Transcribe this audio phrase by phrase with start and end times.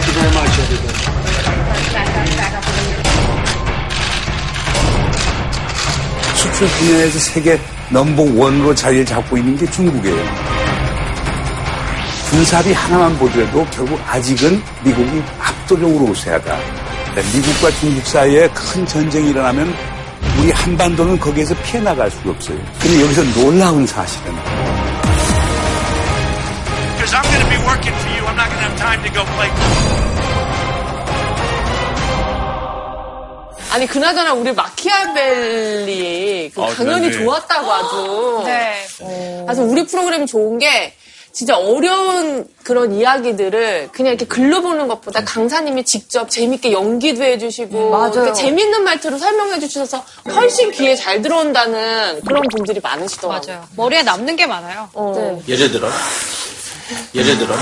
[0.00, 1.00] Thank you very much, everybody.
[6.36, 10.24] 수출 분야에서 세계 넘버 원으로 자리를 잡고 있는 게 중국이에요.
[12.30, 16.56] 군사비 하나만 보더라도 결국 아직은 미국이 압도적으로 우세하다.
[17.16, 19.74] 네, 미국과 중국 사이에 큰 전쟁이 일어나면
[20.38, 22.56] 우리 한반도는 거기에서 피해 나갈 수가 없어요.
[22.80, 24.34] 근데 여기서 놀라운 사실은
[28.40, 29.50] Not going to have time to go play.
[33.72, 37.24] 아니 그나저나 우리 마키아벨리 그 아, 강연이 그러네.
[37.24, 38.42] 좋았다고 아주.
[38.48, 38.86] 네.
[39.44, 40.94] 그래서 우리 프로그램이 좋은 게
[41.32, 48.12] 진짜 어려운 그런 이야기들을 그냥 이렇게 글로 보는 것보다 강사님이 직접 재밌게 연기도 해주시고 맞아요.
[48.14, 50.02] 이렇게 재밌는 말투로 설명해 주셔서
[50.34, 53.52] 훨씬 귀에 잘 들어온다는 그런 분들이 많으시더라고요.
[53.54, 53.68] 맞아요.
[53.76, 54.88] 머리에 남는 게 많아요.
[54.94, 55.42] 어.
[55.46, 55.90] 예를 들어.
[57.14, 57.54] 예를 들어.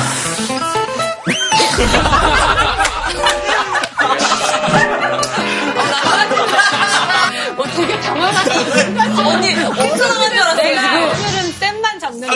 [7.57, 9.29] 어, 되게 당황하셨어.
[9.29, 10.55] 언니 엄청 당한 줄 알았어요.
[10.57, 10.95] 내가.
[10.97, 12.35] 오늘은 쌤만 잡는다.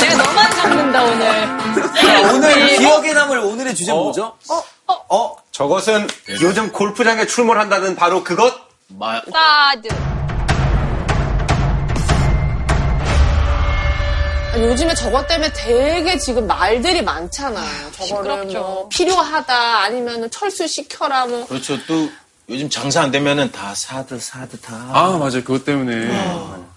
[0.00, 2.34] 내가 너만 잡는다 오늘.
[2.34, 4.36] 오늘 기억에 남을 오늘의 주제 는 뭐죠?
[5.08, 5.36] 어?
[5.50, 6.06] 저것은
[6.40, 8.54] 요즘 골프장에 출몰한다는 바로 그것?
[8.88, 9.88] 마, 사드.
[14.58, 17.92] 요즘에 저것 때문에 되게 지금 말들이 많잖아요.
[17.92, 18.58] 저거를 시끄럽죠.
[18.58, 21.78] 뭐 필요하다 아니면 철수 시켜라 뭐 그렇죠.
[21.86, 22.08] 또
[22.48, 24.74] 요즘 장사 안 되면은 다 사드, 사드 다.
[24.92, 25.44] 아, 맞아요.
[25.44, 26.10] 그것 때문에.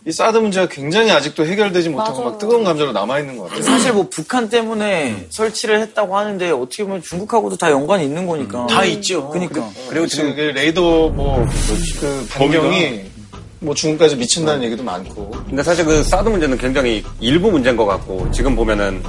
[0.05, 3.63] 이 사드 문제가 굉장히 아직도 해결되지 못하고 막 뜨거운 감정으로 남아 있는 것 같아요.
[3.63, 8.67] 사실 뭐 북한 때문에 설치를 했다고 하는데 어떻게 보면 중국하고도 다 연관이 있는 거니까.
[8.67, 9.29] 다 있죠.
[9.29, 9.67] 그러니까.
[9.89, 13.12] 그리고 지금 그 레이더 뭐그 반경이
[13.63, 15.31] 뭐 중국까지 미친다는 얘기도 많고.
[15.47, 19.01] 근데 사실 그 사드 문제는 굉장히 일부 문제인 것 같고 지금 보면은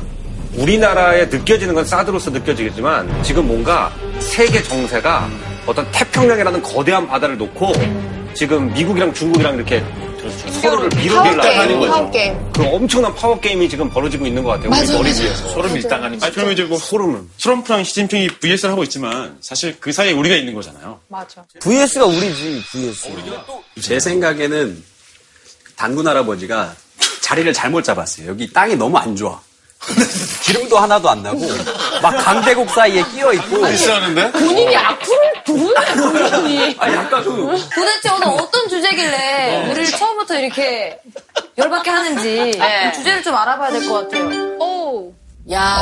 [0.56, 5.28] 우리나라에 느껴지는 건 사드로서 느껴지겠지만 지금 뭔가 세계 정세가
[5.66, 7.72] 어떤 태평양이라는 거대한 바다를 놓고
[8.34, 9.82] 지금 미국이랑 중국이랑 이렇게
[10.30, 11.92] 서로를 밀어내려고 하는 파워게임, 거죠.
[11.92, 12.52] 파워 게임.
[12.52, 14.70] 그 엄청난 파워 게임이 지금 벌어지고 있는 것 같아요.
[14.70, 15.22] 우리 맞아, 머리 맞아.
[15.22, 15.48] 위에서.
[15.50, 17.22] 서로 밀당하는 아니, 그러면 이제 뭐 소름을.
[17.40, 21.00] 트럼프랑 시진핑이 VS를 하고 있지만 사실 그 사이에 우리가 있는 거잖아요.
[21.08, 21.44] 맞아.
[21.60, 23.08] VS가 우리지, VS.
[23.82, 24.82] 제 생각에는
[25.76, 26.74] 단군 할아버지가
[27.20, 28.28] 자리를 잘못 잡았어요.
[28.28, 29.40] 여기 땅이 너무 안 좋아.
[30.44, 31.40] 기름도 하나도 안 나고
[32.04, 33.62] 막 강대국 사이에 끼어 있고.
[33.66, 34.30] 비싸는데?
[34.32, 37.30] 본인이 악플을 누구야 본인이 아 약간 그
[37.74, 40.98] 도대체 오늘 어떤 주제길래 우리를 처음부터 이렇게
[41.56, 42.90] 열받게 하는지 네.
[42.92, 44.26] 그 주제를 좀 알아봐야 될 것 같아요.
[44.60, 45.12] 오.
[45.52, 45.78] 야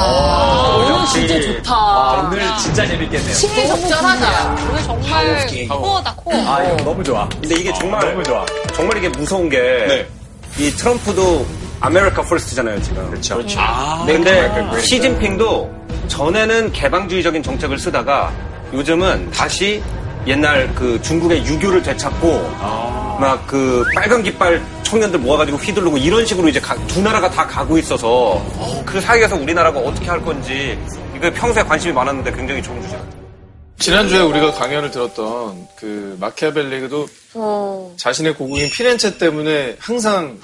[0.76, 3.34] 오늘 진짜 좋다 오늘 진짜 재밌겠네요.
[3.34, 6.34] 심리 적절하다 오늘 정말 core다 core.
[6.48, 7.28] 아 이거 너무 좋아.
[7.28, 8.44] 근데 이게 정말 너무 좋아.
[8.76, 10.06] 정말 이게 무서운 게 네.
[10.58, 11.44] 이 트럼프도
[11.80, 13.08] America First잖아요 지금.
[13.10, 13.38] 그렇죠.
[14.06, 18.32] 네, 근데 시진핑도 전에는 개방주의적인 정책을 쓰다가
[18.72, 19.82] 요즘은 다시
[20.26, 22.50] 옛날 그 중국의 유교를 되찾고
[23.20, 28.42] 막그 빨간 깃발 청년들 모아가지고 휘두르고 이런 식으로 이제 가- 두 나라가 다 가고 있어서
[28.84, 30.78] 그 사이에서 우리나라가 어떻게 할 건지
[31.16, 32.98] 이거 평소에 관심이 많았는데 굉장히 좋은 주제.
[33.78, 37.92] 지난주에 우리가 강연을 들었던 그 마키아벨리도 어.
[37.96, 40.38] 자신의 고국인 피렌체 때문에 항상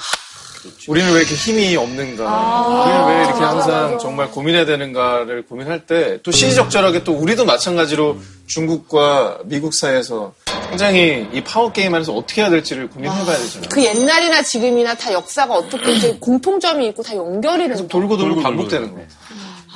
[0.88, 6.30] 우리는 왜 이렇게 힘이 없는가, 우리는 왜 이렇게 항상 정말 고민해야 되는가를 고민할 때 또
[6.30, 10.32] 시의적절하게 또 우리도 마찬가지로 중국과 미국 사이에서
[10.70, 13.68] 굉장히 이 파워 게임 안에서 어떻게 해야 될지를 고민해봐야 되잖아요.
[13.70, 17.88] 그 옛날이나 지금이나 다 역사가 어떻게 이제 공통점이 있고 다 연결이 되는 거야.
[17.88, 19.00] 돌고 돌고 반복되는 거.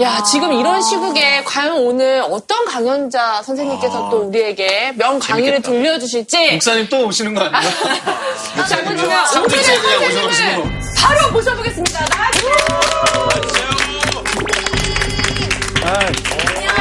[0.01, 6.89] 야, 지금 이런 시국에 과연 오늘 어떤 강연자 선생님께서 또 우리에게 명 강의를 들려주실지 목사님
[6.89, 7.73] 또 오시는 거 아니에요?
[8.69, 9.27] 자, 그러면 오늘의.
[9.27, 10.65] 선생님을
[10.99, 12.07] 바로 모셔보겠습니다.
[12.07, 13.67] 나와주세요.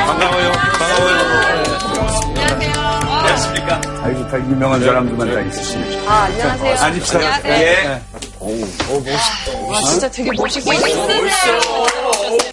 [0.05, 0.51] 반가워요.
[0.51, 1.21] 반가워요.
[4.03, 6.07] 아주 다 유명한 사람들만 다 있으시네.
[6.07, 6.73] 아 안녕하세요.
[6.79, 7.17] 아집사.
[7.19, 7.53] 안녕하세요.
[7.53, 8.01] 예.
[9.69, 10.71] 와, 진짜 되게 멋있고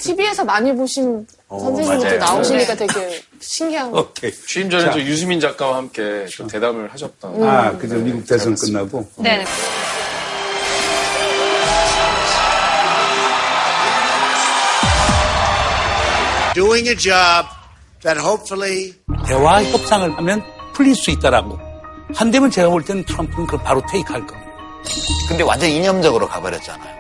[0.00, 2.18] TV에서 많이 보신 선생님도 맞아요.
[2.18, 4.00] 나오시니까 되게 신기한 거.
[4.00, 4.32] 오케이.
[4.32, 7.42] 취임 전에 저 유수민 작가와 함께 또 대담을 하셨던.
[7.48, 9.06] 아, 그저 미국 대선 끝나고.
[9.16, 9.44] 네.
[16.54, 17.46] Doing a job
[18.02, 18.94] that hopefully
[19.26, 20.42] 대화 협상을 하면
[20.74, 21.58] 풀릴 수 있다라고.
[22.14, 24.50] 한 대면 제가 볼 때는 트럼프는 그걸 바로 테이크할 겁니다.
[25.28, 26.96] 근데 완전 이념적으로 가버렸잖아요.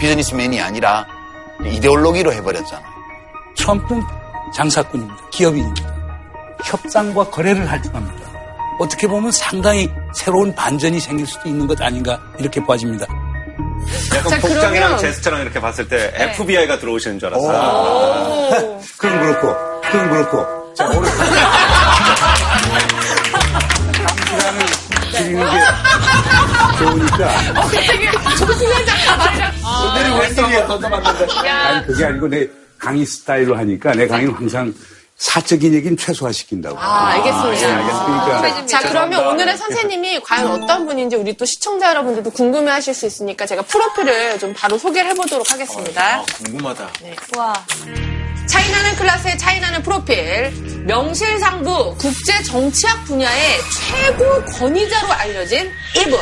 [0.00, 1.06] 비즈니스맨이 아니라
[1.64, 2.86] 이데올로기로 해버렸잖아요.
[3.56, 4.02] 트럼프는
[4.54, 5.16] 장사꾼입니다.
[5.30, 5.94] 기업인입니다.
[6.64, 8.28] 협상과 거래를 할 줄 압니다.
[8.80, 13.06] 어떻게 보면 상당히 새로운 반전이 생길 수도 있는 것 아닌가 이렇게 봐집니다.
[14.14, 18.80] 약간 자, 복장이랑 그러면- 제스처랑 이렇게 봤을 때 FBI가 들어오시는 줄 알았어요.
[18.98, 20.74] 그 그렇고, 그건 그렇고.
[20.74, 21.08] 자, 오늘.
[24.28, 24.66] 시간을
[25.12, 25.56] 드리는 게
[26.78, 27.60] 좋으니까.
[27.60, 28.10] 어, 되게
[28.86, 29.52] 잠깐.
[29.92, 31.54] 오늘은 웬일이야.
[31.66, 32.46] 아니, 그게 아니고 내
[32.78, 34.72] 강의 스타일로 하니까 내 강의는 항상
[35.16, 36.78] 사적인 얘기는 최소화시킨다고.
[36.78, 37.68] 아, 알겠습니다.
[37.68, 38.24] 예, 알겠습니다.
[38.40, 43.04] 그러니까 자, 그러면 오늘의 선생님이 과연 어떤 분인지 우리 또 시청자 여러분들도 궁금해 하실 수
[43.06, 46.18] 있으니까 제가 프로필을 좀 바로 소개를 해보도록 하겠습니다.
[46.18, 46.88] 아, 궁금하다.
[47.36, 47.52] 와.
[48.46, 50.52] 차이나는 클래스의 차이나는 프로필.
[50.86, 53.58] 명실상부 국제 정치학 분야의
[53.90, 56.18] 최고 권위자로 알려진 이분.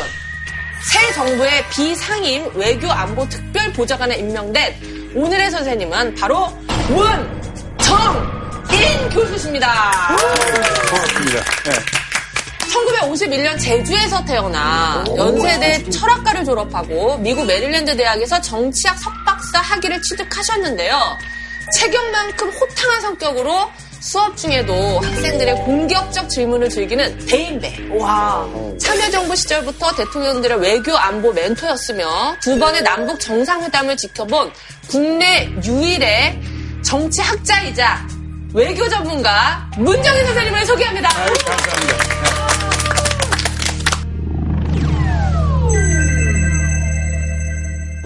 [0.83, 6.47] 새 정부의 비상임 외교 안보 특별 보좌관에 임명된 오늘의 선생님은 바로
[6.87, 7.29] 문정인
[9.11, 10.15] 교수십니다.
[10.89, 11.39] 고맙습니다.
[11.67, 11.97] 예.
[12.67, 21.17] 1951년 제주에서 태어나 연세대 철학과를 졸업하고 미국 메릴랜드 대학에서 정치학 석박사 학위를 취득하셨는데요.
[21.73, 27.89] 체격만큼 호탕한 성격으로 수업 중에도 학생들의 공격적 질문을 즐기는 대인배.
[27.99, 28.47] 와.
[28.79, 34.51] 참여정부 시절부터 대통령들의 외교 안보 멘토였으며 두 번의 남북 정상회담을 지켜본
[34.89, 36.39] 국내 유일의
[36.83, 38.07] 정치학자이자
[38.53, 41.09] 외교 전문가 문정희 선생님을 소개합니다.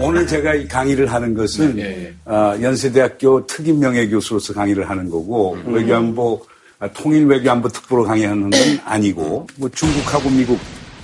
[0.02, 6.44] 오늘 제가 이 강의를 하는 것은 어, 연세대학교 특임 명예교수로서 강의를 하는 거고 외교안보
[6.80, 10.58] 아, 통일 외교안보 특보로 강의하는 건 아니고 뭐 중국하고 미국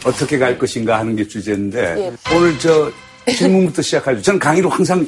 [0.04, 2.90] 어떻게 갈 것인가 하는 게 주제인데 오늘 저
[3.32, 4.20] 질문부터 시작하죠.
[4.22, 5.06] 저는 강의로 항상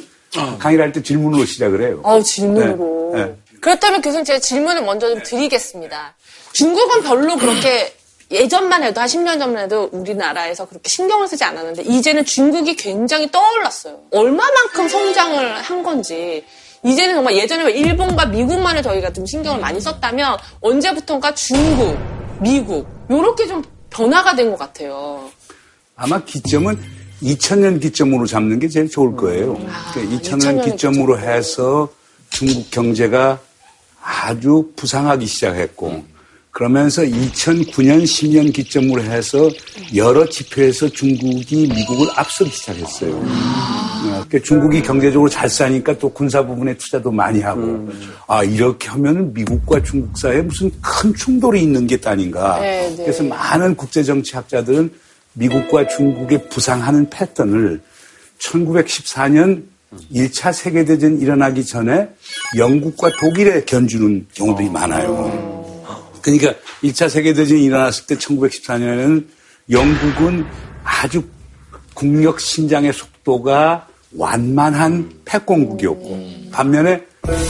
[0.59, 1.99] 강의를 할 때 질문으로 시작을 해요.
[2.03, 3.11] 어, 질문으로.
[3.13, 3.35] 네, 네.
[3.59, 6.15] 그렇다면 교수님 제가 질문을 먼저 좀 드리겠습니다.
[6.53, 7.93] 중국은 별로 그렇게
[8.31, 13.99] 예전만 해도 한 10년 전만 해도 우리나라에서 그렇게 신경을 쓰지 않았는데 이제는 중국이 굉장히 떠올랐어요.
[14.11, 16.43] 얼마만큼 성장을 한 건지
[16.83, 21.97] 이제는 정말 예전에 일본과 미국만을 저희가 좀 신경을 많이 썼다면 언제부턴가 중국,
[22.41, 25.29] 미국 요렇게 좀 변화가 된 것 같아요.
[25.95, 26.79] 아마 기점은
[27.21, 29.53] 2000년 기점으로 잡는 게 제일 좋을 거예요.
[29.93, 31.89] 그러니까 2000년 2000년 기점으로 해서
[32.31, 33.39] 중국 경제가
[34.01, 36.03] 아주 부상하기 시작했고
[36.51, 39.49] 그러면서 2009년 10년 기점으로 해서
[39.95, 43.15] 여러 지표에서 중국이 미국을 앞서기 시작했어요.
[43.15, 47.89] 어, 그러니까 중국이 경제적으로 잘 사니까 또 군사 부분에 투자도 많이 하고
[48.27, 52.59] 아 이렇게 하면 미국과 중국 사이에 무슨 큰 충돌이 있는 게 아닌가.
[52.59, 53.03] 네, 네.
[53.03, 54.91] 그래서 많은 국제정치학자들은
[55.33, 57.81] 미국과 중국의 부상하는 패턴을
[58.39, 59.63] 1914년
[60.13, 62.09] 1차 세계대전 일어나기 전에
[62.57, 65.50] 영국과 독일에 견주는 경우들이 많아요.
[66.21, 66.53] 그러니까
[66.83, 69.25] 1차 세계대전이 일어났을 때 1914년에는
[69.69, 70.45] 영국은
[70.83, 71.23] 아주
[71.93, 73.87] 국력 신장의 속도가
[74.17, 76.19] 완만한 패권국이었고
[76.51, 77.03] 반면에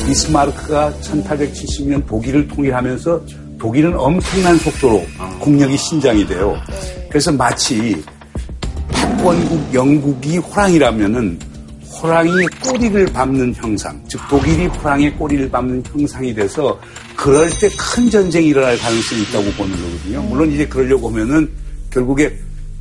[0.05, 3.25] 비스마르크가 1870년 독일을 통일하면서
[3.59, 5.05] 독일은 엄청난 속도로
[5.39, 6.57] 국력이 신장이 돼요.
[7.09, 8.03] 그래서 마치
[8.91, 11.39] 패권국 영국이 호랑이라면은
[12.01, 16.79] 호랑이 꼬리를 밟는 형상, 즉 독일이 호랑이의 꼬리를 밟는 형상이 돼서
[17.21, 20.23] 그럴 때 큰 전쟁이 일어날 가능성이 있다고 보는 거거든요.
[20.23, 21.51] 물론 이제 그러려고 하면은
[21.91, 22.35] 결국에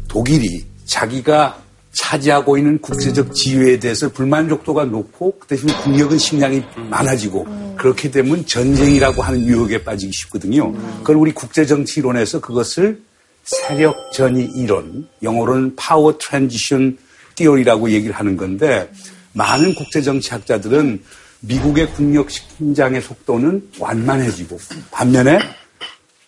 [0.09, 8.11] 독일이 자기가 차지하고 있는 국제적 지위에 대해서 불만족도가 높고 그 대신에 국력은 신장이 많아지고 그렇게
[8.11, 10.73] 되면 전쟁이라고 하는 유혹에 빠지기 쉽거든요.
[10.99, 13.03] 그걸 우리 국제정치론에서 그것을
[13.45, 16.97] 세력 전이 이론, 영어로는 power transition
[17.35, 18.91] theory라고 얘기를 하는 건데
[19.35, 21.03] 많은 국제정치학자들은
[21.41, 24.59] 미국의 국력 신장의 속도는 완만해지고
[24.91, 25.39] 반면에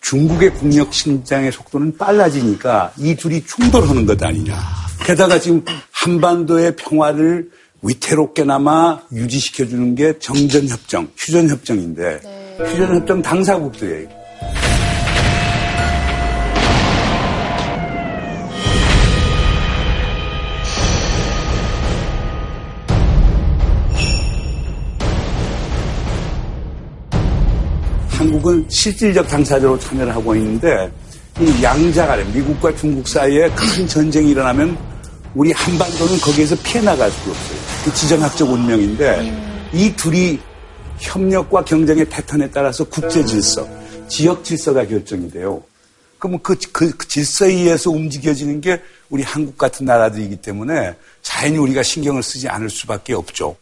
[0.01, 4.59] 중국의 국력 신장의 속도는 빨라지니까 이 둘이 충돌하는 것 아니냐.
[5.05, 7.49] 게다가 지금 한반도의 평화를
[7.81, 14.22] 위태롭게나마 유지시켜주는 게 정전협정, 휴전협정인데 휴전협정 당사국들이에요.
[28.23, 30.89] 한국은 실질적 당사자로 참여를 하고 있는데
[31.41, 34.77] 이 양자 간에 미국과 중국 사이에 큰 전쟁이 일어나면
[35.35, 37.57] 우리 한반도는 거기에서 피해 나갈 수가 없어요.
[37.83, 40.39] 그 지정학적 운명인데 이 둘이
[40.99, 43.67] 협력과 경쟁의 패턴에 따라서 국제 질서,
[44.07, 45.61] 지역 질서가 결정이 돼요.
[46.17, 51.83] 그러면 그, 그, 그 질서에 의해서 움직여지는 게 우리 한국 같은 나라들이기 때문에 자연히 우리가
[51.83, 53.57] 신경을 쓰지 않을 수밖에 없죠.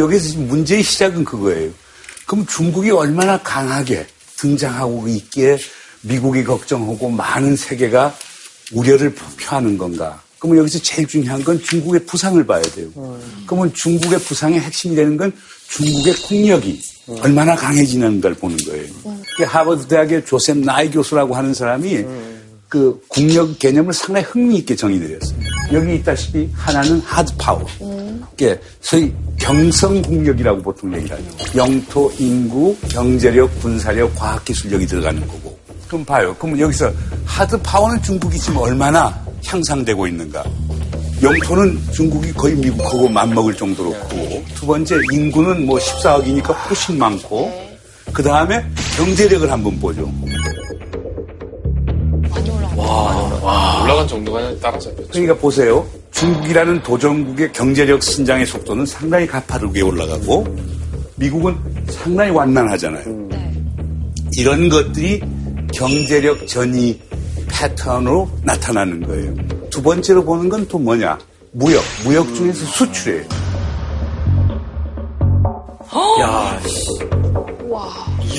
[0.00, 1.70] 여기서 지금 문제의 시작은 그거예요.
[2.26, 5.58] 그럼 중국이 얼마나 강하게 등장하고 있기에
[6.02, 8.14] 미국이 걱정하고 많은 세계가
[8.72, 10.22] 우려를 표하는 건가?
[10.38, 12.88] 그러면 여기서 제일 중요한 건 중국의 부상을 봐야 돼요.
[13.46, 15.32] 그러면 중국의 부상의 핵심이 되는 건
[15.68, 16.80] 중국의 국력이
[17.20, 18.86] 얼마나 강해지는가를 보는 거예요.
[19.36, 22.04] 그 하버드 대학의 조셉 나이 교수라고 하는 사람이
[22.70, 25.40] 그 국력 개념을 상당히 흥미있게 정의드렸어요.
[25.72, 27.66] 여기 있다시피 하나는 하드 파워.
[28.40, 31.58] 예, 소위 경성 국력이라고 보통 얘기를 하죠.
[31.58, 35.58] 영토, 인구, 경제력, 군사력, 과학기술력이 들어가는 거고.
[35.88, 36.34] 그럼 봐요.
[36.38, 36.92] 그럼 여기서
[37.24, 40.44] 하드 파워는 중국이 지금 얼마나 향상되고 있는가?
[41.20, 47.52] 영토는 중국이 거의 미국하고 맞먹을 정도로 크고, 두 번째 인구는 뭐 14억이니까 훨씬 많고,
[48.12, 48.64] 그 다음에
[48.96, 50.10] 경제력을 한번 보죠.
[52.80, 55.08] 올라간 정도가 따라잡혔죠.
[55.10, 55.86] 그러니까 보세요.
[56.12, 60.46] 중국이라는 도전국의 경제력 성장의 속도는 상당히 가파르게 올라가고
[61.16, 61.56] 미국은
[61.88, 63.28] 상당히 완만하잖아요.
[64.36, 65.20] 이런 것들이
[65.74, 67.00] 경제력 전이
[67.48, 69.34] 패턴으로 나타나는 거예요.
[69.70, 71.18] 두 번째로 보는 건 또 뭐냐?
[71.52, 71.82] 무역.
[72.04, 73.24] 무역 중에서 수출이에요.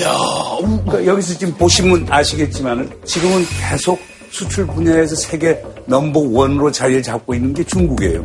[0.02, 3.98] 야, 그러니까 여기서 지금 보시면 아시겠지만 지금은 계속
[4.32, 8.24] 수출 분야에서 세계 넘버 원으로 자리를 잡고 있는 게 중국이에요.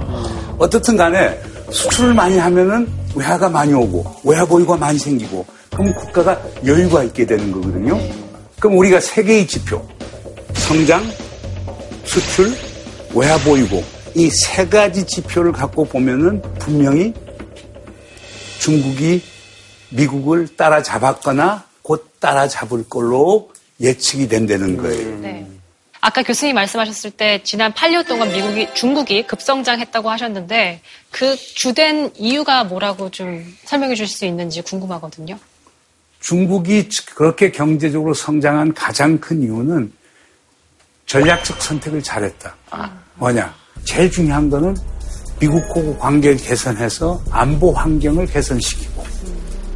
[0.58, 1.38] 어떻든 간에
[1.70, 7.52] 수출을 많이 하면은 외화가 많이 오고 외화 보유가 많이 생기고 그럼 국가가 여유가 있게 되는
[7.52, 8.00] 거거든요.
[8.58, 9.86] 그럼 우리가 세 개의 지표
[10.54, 11.04] 성장,
[12.06, 12.54] 수출,
[13.14, 13.84] 외화 보유고
[14.16, 17.14] 이 세 가지 지표를 갖고 보면은 분명히
[18.60, 19.22] 중국이
[19.90, 25.20] 미국을 따라잡았거나 곧 따라잡을 걸로 예측이 된다는 거예요.
[25.20, 25.48] 네.
[26.08, 30.80] 아까 교수님 말씀하셨을 때 지난 8년 동안 미국이 중국이 급성장했다고 하셨는데
[31.12, 35.38] 그 주된 이유가 뭐라고 좀 설명해 주실 수 있는지 궁금하거든요.
[36.22, 39.92] 중국이 그렇게 경제적으로 성장한 가장 큰 이유는
[41.08, 42.56] 전략적 선택을 잘했다.
[43.16, 43.54] 뭐냐?
[43.84, 44.78] 제일 중요한 거는
[45.42, 49.04] 미국하고 관계를 개선해서 안보 환경을 개선시키고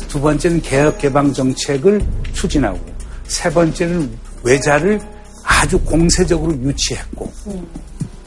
[0.08, 2.80] 두 번째는 개혁 개방 정책을 추진하고
[3.28, 5.11] 세 번째는 외자를
[5.44, 7.32] 아주 공세적으로 유치했고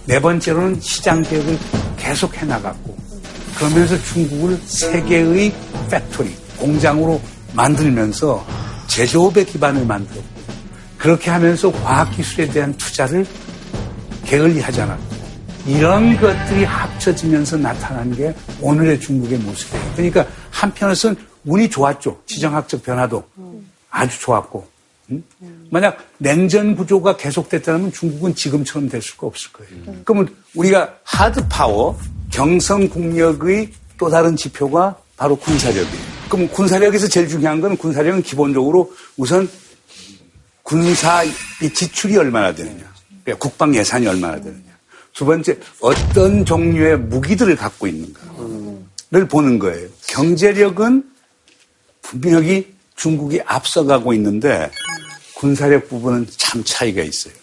[0.07, 1.59] 네 번째로는 시장 개혁을
[1.97, 2.97] 계속 해나갔고
[3.57, 5.55] 그러면서 중국을 세계의
[5.91, 7.21] factory 공장으로
[7.55, 8.45] 만들면서
[8.89, 10.35] 제조업의 기반을 만들었고
[10.99, 13.27] 그렇게 하면서 과학기술에 대한 투자를
[14.25, 15.15] 게을리 하지 않았고
[15.67, 19.93] 이런 것들이 합쳐지면서 나타난 게 오늘의 중국의 모습이에요.
[19.93, 21.17] 그러니까 한편에서는
[21.47, 22.21] 운이 좋았죠.
[22.27, 23.25] 지정학적 변화도
[23.91, 24.67] 아주 좋았고
[25.11, 25.23] 응?
[25.71, 29.73] 만약 냉전 구조가 계속됐다면 중국은 지금처럼 될 수가 없을 거예요.
[30.05, 31.99] 그러면 우리가 하드 파워,
[32.31, 36.15] 경성 국력의 또 다른 지표가 바로 군사력이에요.
[36.29, 39.49] 그럼 군사력에서 제일 중요한 건 군사력은 기본적으로 우선
[40.63, 41.33] 군사 이
[41.73, 42.91] 지출이 얼마나 되느냐,
[43.23, 44.75] 그러니까 국방 예산이 얼마나 되느냐.
[45.13, 49.89] 두 번째 어떤 종류의 무기들을 갖고 있는가를 보는 거예요.
[50.09, 51.05] 경제력은
[52.03, 54.71] 분명히 중국이 앞서가고 있는데
[55.37, 57.35] 군사력 부분은 참 차이가 있어요.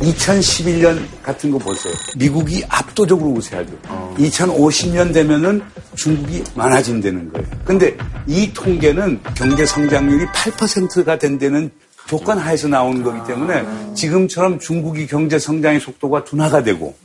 [0.00, 1.92] 2011년 같은 거 보세요.
[2.16, 3.72] 미국이 압도적으로 우세하죠.
[4.18, 5.62] 2050년 되면은
[5.96, 7.46] 중국이 많아진다는 거예요.
[7.64, 11.70] 근데 이 통계는 경제 성장률이 8%가 된다는
[12.06, 16.96] 조건 하에서 나오는 거기 때문에 지금처럼 중국이 경제 성장의 속도가 둔화가 되고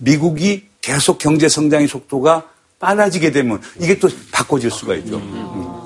[0.00, 2.44] 미국이 계속 경제 성장의 속도가
[2.80, 5.16] 빨라지게 되면 이게 또 바꿔질 수가 있죠.
[5.16, 5.78] 음.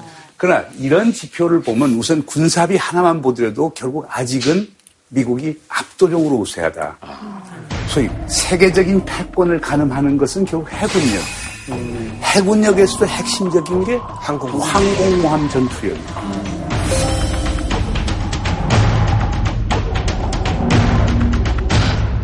[0.43, 4.69] 그러나 이런 지표를 보면 우선 군사비 하나만 보더라도 결국 아직은
[5.11, 6.99] 미국이 압도적으로 우세하다.
[7.87, 11.23] 소위 세계적인 패권을 가늠하는 것은 결국 해군력.
[12.25, 16.05] 해군력에서도 핵심적인 게 항공모함 전투력이에요.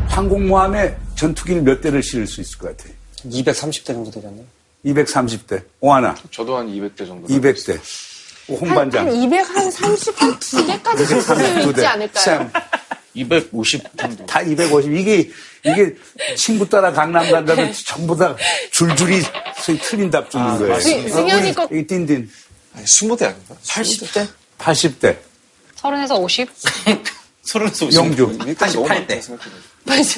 [0.09, 2.93] 항공모함에 전투기를 몇 대를 실을 수 있을 것 같아요?
[3.27, 4.43] 230대 정도 되잖아요.
[4.85, 5.63] 230대.
[5.81, 6.17] 오하나.
[6.33, 7.29] 저도 한 200대 정도.
[7.29, 8.08] 200대.
[8.49, 9.07] 홍반장.
[9.07, 11.35] 한 230한 두 개까지 쓸수
[11.71, 12.25] 있지 않을까요?
[12.25, 12.51] 쌤.
[13.15, 14.27] 250 정도.
[14.27, 14.93] 다 250.
[14.95, 15.31] 이게,
[15.65, 15.95] 이게
[16.37, 18.37] 친구 따라 강남 간다면 전부 다
[18.71, 19.23] 줄줄이
[19.61, 20.79] 소위 틀린 답 주는 거예요.
[20.81, 22.31] 승- 승현이 거- 이 딘딘.
[22.85, 23.55] 20대 아닌가?
[23.67, 24.29] 80대?
[24.59, 25.17] 80대.
[25.77, 26.49] 30에서 50?
[27.43, 27.99] 서른에서 오십.
[27.99, 28.39] 용주.
[28.39, 29.39] 88대.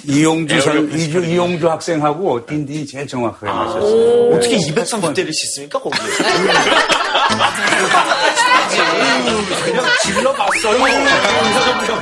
[0.08, 4.34] 이용주, 선, 이주, 이용주 학생하고 딘딘이 제일 정확하게 맞췄어요.
[4.34, 6.00] 어떻게 230대를 씻습니까, 거기에?
[8.70, 10.84] 그냥 질러봤어요.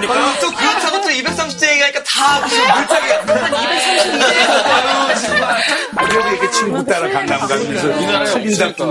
[0.08, 3.08] 아, 또 그렇다고 또 230대 얘기하니까 다 무슨 물타기
[5.98, 8.24] 그래도 이렇게 친구 따라 강남 가면서 틀린다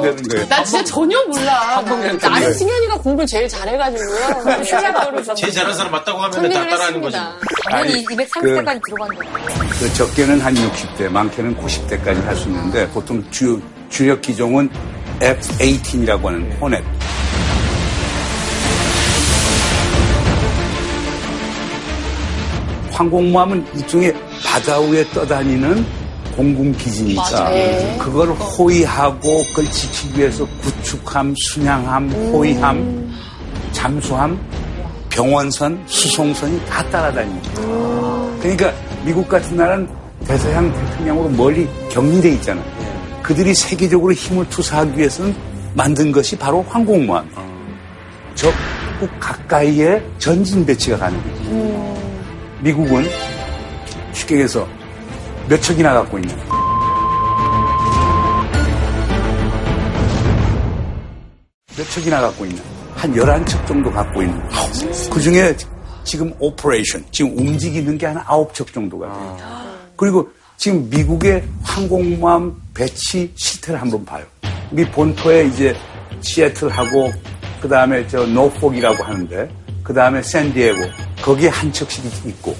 [0.01, 0.47] 되는 거예요.
[0.47, 1.81] 나 진짜 전혀 몰라.
[2.21, 2.53] 나는.
[2.53, 4.63] 승현이가 공부를 제일 잘해가지고요.
[5.35, 7.17] 제일 잘하는 사람 맞다고 하면 다 따라하는 거지.
[7.71, 9.33] 아니, 230대까지 들어간 거예요.
[9.79, 14.69] 그 적게는 한 60대, 많게는 90대까지 할 수 있는데 보통 주, 주력 기종은
[15.21, 16.83] F-18이라고 하는 호넷.
[22.97, 24.11] 항공모함은 일종의
[24.43, 25.85] 바다 위에 떠다니는
[26.35, 27.97] 공군 기지니까 맞아요.
[27.99, 33.15] 그걸 호위하고 그걸 지키기 위해서 구축함, 순양함, 호위함,
[33.71, 34.39] 잠수함,
[35.09, 37.61] 병원선, 수송선이 다 따라다닙니다.
[38.41, 38.73] 그러니까
[39.05, 39.87] 미국 같은 나라는
[40.25, 42.65] 대서양 태평양으로 멀리 격리돼 있잖아요.
[43.21, 45.35] 그들이 세계적으로 힘을 투사하기 위해서는
[45.75, 47.29] 만든 것이 바로 항공모함.
[48.33, 51.96] 적국 가까이에 전진 배치가 가능해요.
[52.61, 53.05] 미국은
[54.13, 54.67] 쉽게 얘기해서
[55.47, 56.35] 몇 척이나 갖고 있냐.
[61.77, 62.61] 몇 척이나 갖고 있냐.
[62.95, 64.41] 한 11척 정도 갖고 있는.
[65.11, 65.55] 그 중에
[66.03, 69.37] 지금 operation, 지금 움직이는 게 한 9척 정도가 돼요.
[69.95, 74.25] 그리고 지금 미국의 항공모함 배치 실태를 한번 봐요.
[74.71, 75.75] 미 본토에 이제
[76.21, 77.11] 시애틀하고
[77.61, 79.49] 그 다음에 저 노폭이라고 하는데
[79.87, 80.79] 그 다음에 샌디에고
[81.21, 82.53] 거기에 한 척씩 있고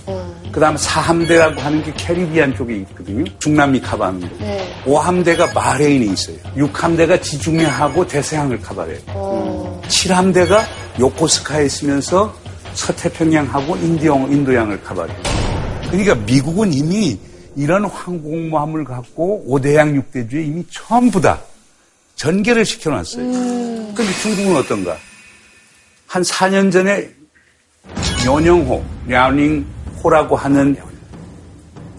[0.50, 3.26] 그 다음에 사함대라고 하는 게 캐리비안 쪽에 있거든요.
[3.40, 3.98] 중남미 거.
[4.40, 4.66] 네.
[4.86, 6.38] 오함대가 바레인에 있어요.
[6.56, 9.82] 육함대가 지중해하고 대서양을 커버해요.
[9.90, 10.66] 칠함대가
[10.98, 12.34] 요코스카에 있으면서
[12.74, 15.18] 서태평양하고 인디양, 인도양을 커버해요.
[15.92, 17.20] 그러니까 미국은 이미
[17.58, 21.42] 이런 항공모함을 갖고 오대양 육대주에 이미 전부 다
[22.16, 23.26] 전개를 시켜놨어요.
[23.94, 24.98] 근데 중국은 어떤가?
[26.08, 27.17] 한 4년 전에
[28.26, 30.76] 연영호, 랴닝호라고 하는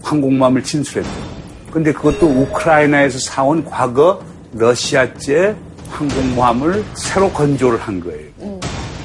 [0.03, 1.29] 항공모함을 진술했대요.
[1.71, 4.21] 근데 그것도 우크라이나에서 사온 과거
[4.53, 5.55] 러시아제
[5.89, 8.59] 항공모함을 새로 건조를 한 거예요.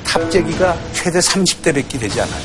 [0.06, 2.42] 탑재기가 최대 30대밖에 되지 않아요.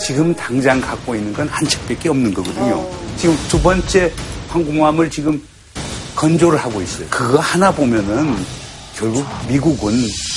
[0.00, 2.84] 지금 당장 갖고 있는 건 한 척밖에 없는 거거든요.
[3.16, 4.10] 지금 두 번째
[4.48, 5.40] 항공모함을 지금
[6.16, 7.06] 건조를 하고 있어요.
[7.10, 8.36] 그거 하나 보면은
[8.96, 9.92] 결국 미국은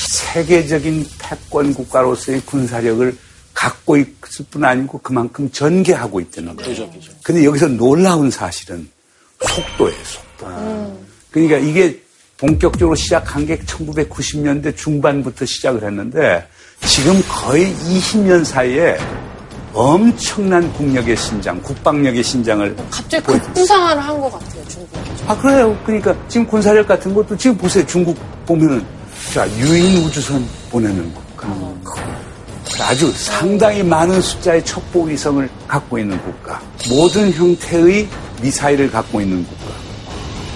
[0.08, 3.18] 세계적인 패권 국가로서의 군사력을
[3.54, 6.90] 갖고 있을 뿐 아니고 그만큼 전개하고 있다는 거예요.
[7.24, 8.88] 근데 여기서 놀라운 사실은
[9.42, 11.00] 속도예요, 속도.
[11.32, 12.02] 그러니까 이게
[12.38, 16.46] 본격적으로 시작한 게 1990년대 중반부터 시작을 했는데
[16.86, 18.98] 지금 거의 20년 사이에
[19.74, 25.00] 엄청난 국력의 신장, 국방력의 신장을 갑자기 급부상을 한 것 같아요, 중국이.
[25.28, 25.78] 아, 그래요.
[25.86, 27.86] 그러니까 지금 군사력 같은 것도 지금 보세요.
[27.86, 28.86] 중국 보면은
[29.34, 31.48] 자, 유인 우주선 보내는 국가.
[32.82, 36.62] 아주 상당히 많은 숫자의 첩보 위성을 갖고 있는 국가.
[36.90, 38.08] 모든 형태의
[38.42, 39.74] 미사일을 갖고 있는 국가.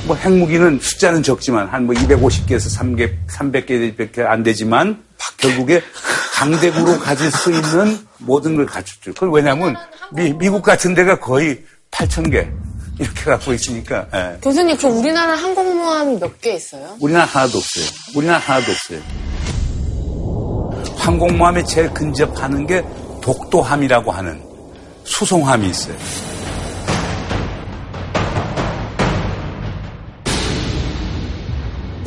[0.05, 5.03] 뭐 핵무기는 숫자는 적지만 한 뭐 250개에서 300, 300개밖에 안 되지만
[5.37, 5.81] 결국에
[6.33, 9.13] 강대국으로 가질 수 있는 모든 걸 갖췄죠.
[9.13, 9.75] 그건 왜냐하면
[10.13, 12.47] 미, 미국 같은 데가 거의 8천 개
[12.99, 14.07] 이렇게 갖고 있으니까.
[14.13, 14.37] 예.
[14.41, 16.95] 교수님, 그 우리나라 항공모함이 몇 개 있어요?
[16.99, 17.85] 우리나라 하나도 없어요.
[18.15, 19.01] 우리나라 하나도 없어요.
[20.97, 22.83] 항공모함에 제일 근접하는 게
[23.21, 24.43] 독도함이라고 하는
[25.05, 25.95] 수송함이 있어요.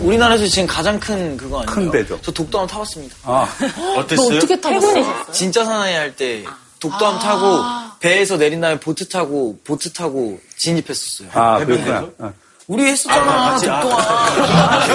[0.01, 1.75] 우리나라에서 지금 가장 큰 그거 아니에요?
[1.75, 2.19] 큰 배죠.
[2.23, 3.15] 저 독도함 타봤습니다.
[3.23, 3.47] 아,
[3.99, 4.31] 어땠어요?
[4.31, 5.33] 너 어떻게 타봤어?
[5.33, 6.45] 진짜 사나이 할 때
[6.83, 7.63] 독도함 타고
[8.01, 11.29] 배에서 내린 다음에 보트 타고 보트 타고 진입했었어요.
[11.33, 11.65] 아.
[11.65, 12.09] 그렇구나.
[12.19, 12.33] 어.
[12.67, 14.89] 우리 했었잖아, 독도함.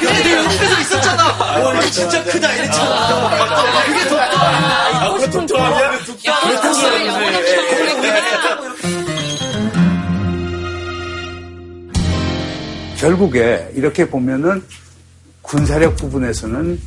[0.00, 1.24] 근데 내 옆에서 있었잖아.
[1.38, 3.84] 와, 이거 진짜 크다 이랬잖아.
[3.84, 4.64] 그게 독도함.
[4.94, 5.98] 아, 그거 독도함이야?
[12.98, 14.64] 결국에 이렇게 보면은
[15.42, 16.80] 군사력 부분에서는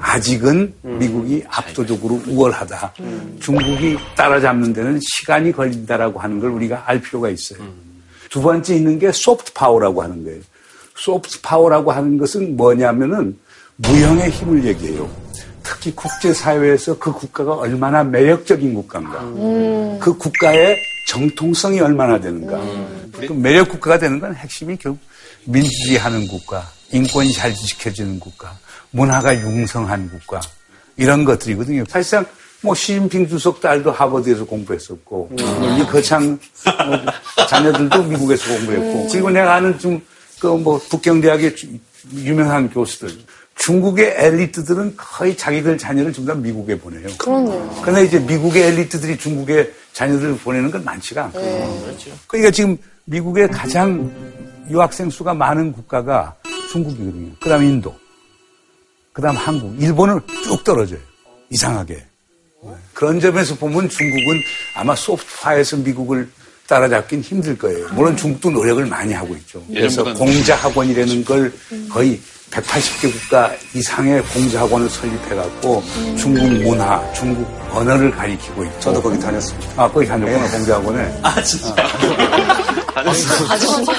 [0.00, 2.94] 아직은 미국이 압도적으로 우월하다.
[3.40, 7.60] 중국이 따라잡는 데는 시간이 걸린다라고 하는 걸 우리가 알 필요가 있어요.
[8.30, 10.40] 두 번째 있는 게 soft power라고 하는 거예요.
[10.96, 13.38] soft power라고 하는 것은 뭐냐면은
[13.76, 15.10] 무형의 힘을 얘기해요.
[15.62, 19.20] 특히 국제사회에서 그 국가가 얼마나 매력적인 국가인가.
[20.00, 22.60] 그 국가의 정통성이 얼마나 되는가.
[23.12, 25.00] 그 매력 국가가 되는 건 핵심이 결국
[25.44, 28.56] 민주주의하는 국가, 인권이 잘 지켜지는 국가,
[28.90, 30.40] 문화가 융성한 국가
[30.96, 31.84] 이런 것들이거든요.
[31.88, 32.24] 사실상
[32.62, 36.38] 뭐 시진핑 주석 딸도 하버드에서 공부했었고 우리 거창
[36.86, 40.00] 뭐 자녀들도 미국에서 공부했고 그리고 내가 아는 좀
[40.40, 41.54] 그 뭐 북경대학의
[42.14, 43.10] 유명한 교수들
[43.56, 47.08] 중국의 엘리트들은 거의 자기들 자녀를 전부 다 미국에 보내요.
[47.18, 47.80] 그렇네요.
[47.82, 51.50] 그러나 이제 미국의 엘리트들이 중국에 자녀들을 보내는 건 많지가 않거든요.
[51.50, 51.80] 네.
[51.84, 52.10] 그렇죠.
[52.26, 54.10] 그러니까 지금 미국의 가장
[54.70, 56.34] 유학생 수가 많은 국가가
[56.72, 57.32] 중국이거든요.
[57.38, 57.94] 그 다음 인도,
[59.20, 60.98] 그 다음 한국, 일본은 쭉 떨어져요.
[61.50, 62.02] 이상하게.
[62.94, 64.40] 그런 점에서 보면 중국은
[64.74, 66.26] 아마 소프트파에서 미국을
[66.66, 67.88] 따라잡긴 힘들 거예요.
[67.92, 69.62] 물론 중국도 노력을 많이 하고 있죠.
[69.68, 71.52] 그래서 예전보다는- 공자학원이라는 걸
[71.90, 72.18] 거의
[72.50, 75.84] 180개 국가 이상의 공자학원을 설립해갖고
[76.18, 78.80] 중국 문화, 중국 언어를 가리키고 있고.
[78.80, 79.82] 저도 거기 다녔습니다.
[79.82, 81.18] 아, 거기 다녔구나, 공자학원에.
[81.22, 81.74] 아, 진짜.
[81.74, 83.92] 이제 다 했어.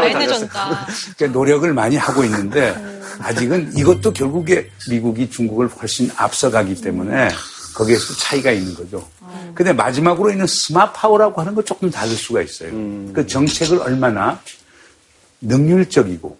[0.00, 0.86] 많이 늦었다.
[1.16, 2.74] 그러니까 노력을 많이 하고 있는데
[3.20, 7.28] 아직은 이것도 결국에 미국이 중국을 훨씬 앞서가기 때문에
[7.74, 9.06] 거기에서 차이가 있는 거죠.
[9.54, 12.70] 근데 마지막으로 있는 smart power라고 하는 건 조금 다를 수가 있어요.
[13.12, 14.40] 그 정책을 얼마나
[15.40, 16.38] 능률적이고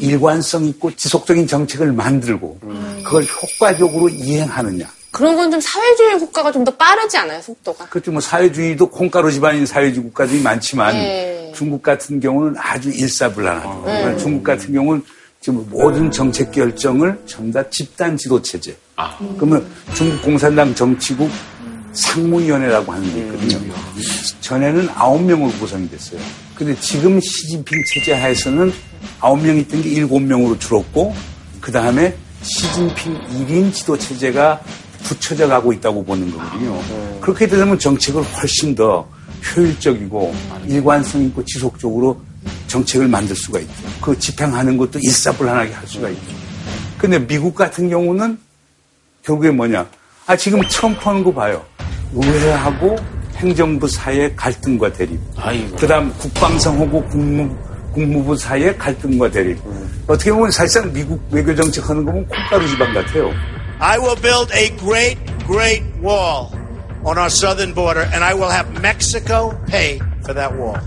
[0.00, 2.58] 일관성 있고 지속적인 정책을 만들고
[3.04, 4.86] 그걸 효과적으로 이행하느냐.
[5.14, 7.86] 그런 건 좀 사회주의 국가가 좀 더 빠르지 않아요, 속도가?
[7.86, 8.10] 그렇죠.
[8.10, 11.52] 뭐 사회주의도 콩가루 집안인 사회주의 국가들이 많지만 네.
[11.54, 13.82] 중국 같은 경우는 아주 일사불란하죠.
[13.86, 13.98] 네.
[14.00, 15.04] 그러니까 중국 같은 경우는
[15.40, 18.76] 지금 모든 정책 결정을 전부 다 집단 지도 체제.
[19.36, 21.30] 그러면 중국 공산당 정치국
[21.92, 23.74] 상무위원회라고 하는 게 있거든요.
[24.40, 26.18] 전에는 아홉 명으로 구성이 됐어요.
[26.56, 28.72] 근데 지금 시진핑 체제 하에서는
[29.20, 31.14] 아홉 명 있던 게 일곱 명으로 줄었고
[31.60, 34.60] 그 다음에 시진핑 1인 지도 체제가
[35.04, 36.80] 붙여져 가고 있다고 보는 거거든요.
[37.20, 39.06] 그렇게 되면 정책을 훨씬 더
[39.56, 40.34] 효율적이고
[40.66, 42.20] 일관성 있고 지속적으로
[42.66, 43.72] 정책을 만들 수가 있죠.
[44.00, 46.34] 그 집행하는 것도 일사불란하게 할 수가 있죠.
[46.98, 48.38] 근데 미국 같은 경우는
[49.22, 49.86] 결국에 뭐냐?
[50.26, 51.62] 아, 지금 트럼프 하는 거 봐요.
[52.14, 52.96] 의회하고
[53.36, 55.20] 행정부 사이의 갈등과 대립.
[55.78, 57.54] 그 다음 국방성하고 국무,
[57.92, 59.58] 국무부 사이의 갈등과 대립.
[60.06, 63.30] 어떻게 보면 사실상 미국 외교정책 하는 거 보면 콩가루 집안 같아요.
[63.84, 66.50] I will build a great, great wall
[67.04, 70.80] on our southern border, and I will have Mexico pay for that wall.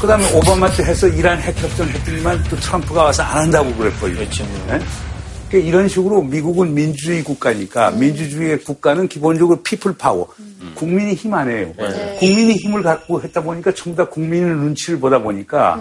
[0.00, 4.16] 그 다음에 오바마 때 해서 이란 핵협정 했더니만 또 트럼프가 와서 안 한다고 그랬거든요.
[4.18, 4.44] 그렇죠.
[4.66, 10.34] 그러니까 이런 식으로 미국은 민주주의 국가니까 민주주의의 국가는 기본적으로 people power,
[10.74, 11.74] 국민의 힘 아녜요.
[12.18, 15.78] 국민이 힘을 갖고 했다 보니까 전부 다 국민의 눈치를 보다 보니까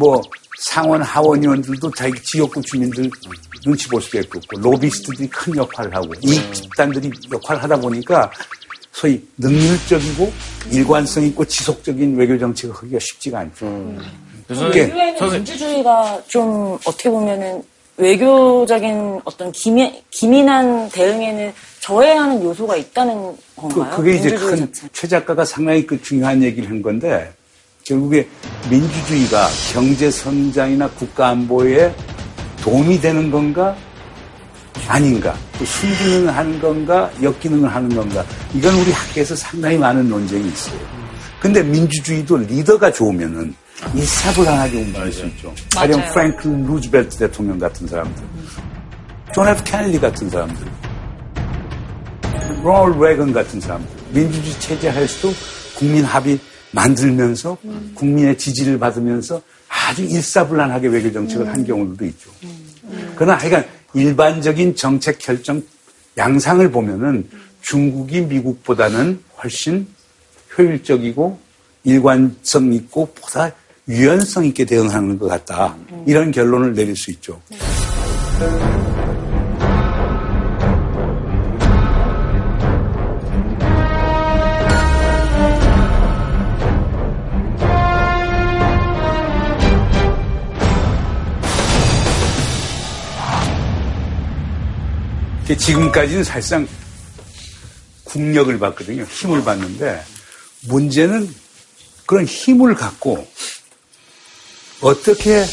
[0.00, 0.20] 뭐
[0.58, 3.10] 상원 하원 의원들도 자기 지역구 주민들
[3.62, 8.30] 눈치 볼 수가 있고 로비스트들이 큰 역할을 하고 이익 집단들이 역할을 하다 보니까
[8.92, 10.32] 소위 능률적이고
[10.70, 13.66] 일관성 있고 지속적인 외교 정책을 하기가 쉽지가 않죠.
[14.48, 17.62] 그게 인류에는 민주주의가 좀 어떻게 보면은
[17.98, 23.96] 외교적인 어떤 기민, 기민한 대응에는 저해하는 요소가 있다는 건가요?
[23.96, 24.70] 그, 게 이제 큰.
[24.92, 27.32] 최 작가가 상당히 그 중요한 얘기를 한 건데
[27.86, 28.28] 결국에
[28.68, 31.94] 민주주의가 경제 성장이나 국가 안보에
[32.60, 33.76] 도움이 되는 건가
[34.88, 40.80] 아닌가 또 순기능을 하는 건가 역기능을 하는 건가 이건 우리 학계에서 상당히 많은 논쟁이 있어요.
[41.38, 43.54] 근데 민주주의도 리더가 좋으면은
[43.94, 45.54] 일사불란하게 움직일 수 있죠.
[45.76, 46.02] 가령.
[46.12, 48.24] 프랭클린 루즈벨트 대통령 같은 사람들,
[49.32, 50.66] 존 F 케네디 같은 사람들,
[52.64, 55.32] 로널드 레건 같은 사람들, 민주주의 체제 하에서도
[55.76, 56.40] 국민 합의
[56.76, 57.56] 만들면서
[57.94, 62.30] 국민의 지지를 받으면서 아주 일사불란하게 외교 정책을 한 경우도 있죠.
[63.16, 65.62] 그러나 하여간 일반적인 정책 결정
[66.18, 67.28] 양상을 보면은
[67.62, 69.86] 중국이 미국보다는 훨씬
[70.56, 71.38] 효율적이고
[71.84, 73.50] 일관성 있고 보다
[73.88, 75.76] 유연성 있게 대응하는 것 같다.
[76.06, 77.40] 이런 결론을 내릴 수 있죠.
[95.54, 96.66] 지금까지는 사실상
[98.04, 99.04] 국력을 받거든요.
[99.04, 100.02] 힘을 받는데
[100.68, 101.32] 문제는
[102.06, 103.26] 그런 힘을 갖고
[104.80, 105.44] 어떻게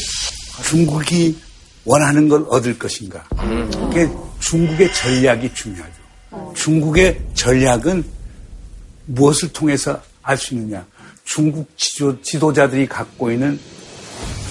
[0.64, 1.38] 중국이
[1.84, 3.22] 원하는 걸 얻을 것인가.
[3.28, 4.08] 그게
[4.40, 5.94] 중국의 전략이 중요하죠.
[6.54, 8.04] 중국의 전략은
[9.06, 10.84] 무엇을 통해서 알 수 있느냐.
[11.24, 13.58] 중국 지도, 지도자들이 갖고 있는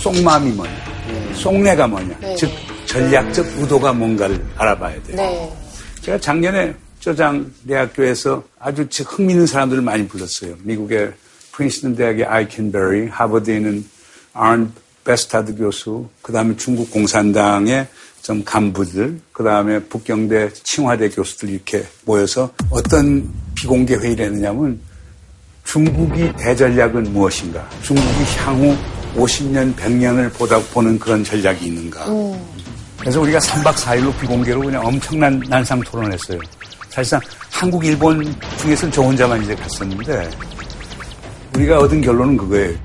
[0.01, 1.33] 속마음이 뭐냐.
[1.35, 2.17] 속내가 뭐냐.
[2.19, 2.35] 네.
[2.35, 2.51] 즉,
[2.93, 5.15] 전략적 의도가 뭔가를 알아봐야 돼요.
[5.17, 5.57] 네.
[6.01, 10.55] 제가 작년에 저장 대학교에서 아주 흥미있는 사람들을 많이 불렀어요.
[10.61, 11.11] 미국의
[11.53, 13.83] 프린스턴 대학의 아이켄베리, 하버드에 있는
[14.33, 14.71] 아른
[15.03, 17.87] 베스타드 교수, 그 다음에 중국 공산당의
[18.21, 24.79] 좀 간부들, 그 다음에 북경대 칭화대 교수들 이렇게 모여서 어떤 비공개 회의를 했느냐면
[25.65, 27.67] 중국이 대전략은 무엇인가?
[27.81, 28.75] 중국이 향후
[29.15, 32.05] 50년, 100년을 보다 보는 그런 전략이 있는가?
[33.03, 36.39] 그래서 우리가 3박 4일로 비공개로 그냥 엄청난 난상 토론을 했어요.
[36.89, 37.19] 사실상
[37.51, 40.29] 한국, 일본 중에서는 저 혼자만 이제 갔었는데
[41.53, 42.77] 우리가 얻은 결론은 그거예요.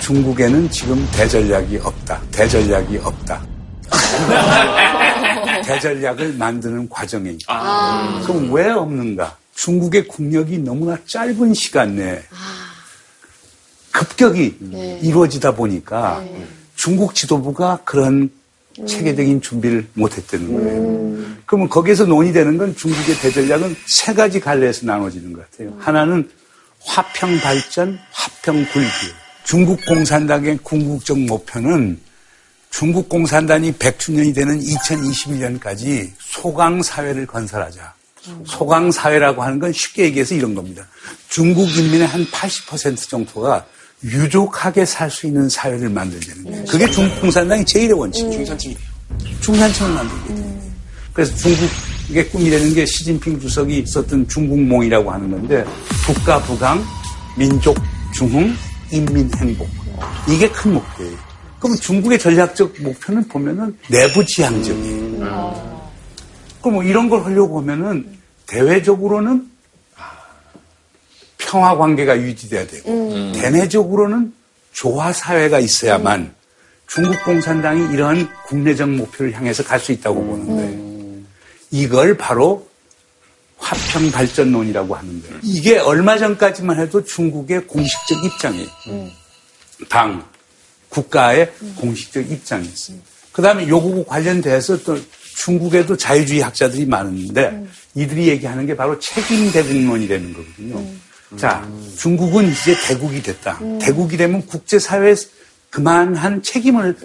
[0.00, 2.18] 중국에는 지금 대전략이 없다.
[2.32, 3.42] 대전략이 없다.
[5.66, 6.88] 대전략을 만드는
[7.32, 7.44] 있다.
[7.48, 8.22] 아.
[8.26, 9.36] 그럼 왜 없는가?
[9.54, 12.22] 중국의 국력이 너무나 짧은 시간 내에
[13.96, 14.98] 급격히 네.
[15.02, 16.22] 이루어지다 보니까
[16.74, 18.30] 중국 지도부가 그런
[18.86, 21.36] 체계적인 준비를 못했다는 거예요.
[21.46, 25.74] 그러면 거기에서 논의되는 건 중국의 대전략은 세 가지 갈래에서 나눠지는 것 같아요.
[25.78, 26.28] 하나는
[26.84, 28.88] 화평 발전, 화평 굴기.
[29.44, 31.98] 중국 공산당의 궁극적 목표는
[32.70, 37.94] 중국 공산당이 100주년이 되는 2021년까지 소강 사회를 건설하자.
[38.44, 40.86] 소강 사회라고 하는 건 쉽게 얘기해서 이런 겁니다.
[41.28, 43.64] 중국 인민의 한 80% 정도가
[44.04, 46.64] 유족하게 살 수 있는 사회를 만들자는 거예요.
[46.66, 48.30] 그게 중국 공산당의 제일의 원칙.
[48.30, 48.78] 중산층이에요.
[49.40, 50.60] 중산층을 만들게 돼요.
[51.12, 55.64] 그래서 중국의 꿈이라는 게 시진핑 주석이 썼던 중국몽이라고 하는 건데
[56.06, 56.84] 국가 부강,
[57.38, 57.76] 민족
[58.14, 58.54] 중흥,
[58.92, 59.68] 인민 행복.
[60.28, 61.16] 이게 큰 목표예요.
[61.58, 65.76] 그럼 중국의 전략적 목표는 보면은 내부 지향적이에요.
[66.60, 68.06] 그럼 뭐 이런 걸 하려고 하면은
[68.46, 69.46] 대외적으로는
[71.46, 74.32] 평화 관계가 유지돼야 되고 대내적으로는
[74.72, 76.34] 조화 사회가 있어야만
[76.88, 81.24] 중국 공산당이 이러한 국내적 목표를 향해서 갈 수 있다고 보는 거예요.
[81.70, 82.68] 이걸 바로
[83.58, 85.38] 화평 발전론이라고 하는 거예요.
[85.42, 88.68] 이게 얼마 전까지만 해도 중국의 공식적 입장이에요.
[89.88, 90.24] 당,
[90.88, 92.98] 국가의 공식적 입장이었어요.
[93.32, 94.98] 그 다음에 요거 관련돼서 또
[95.36, 100.84] 중국에도 자유주의 학자들이 많은데 이들이 얘기하는 게 바로 책임 대국론이라는 거거든요.
[101.36, 103.58] 자, 중국은 이제 대국이 됐다.
[103.80, 105.14] 대국이 되면 국제사회에
[105.70, 106.96] 그만한 책임을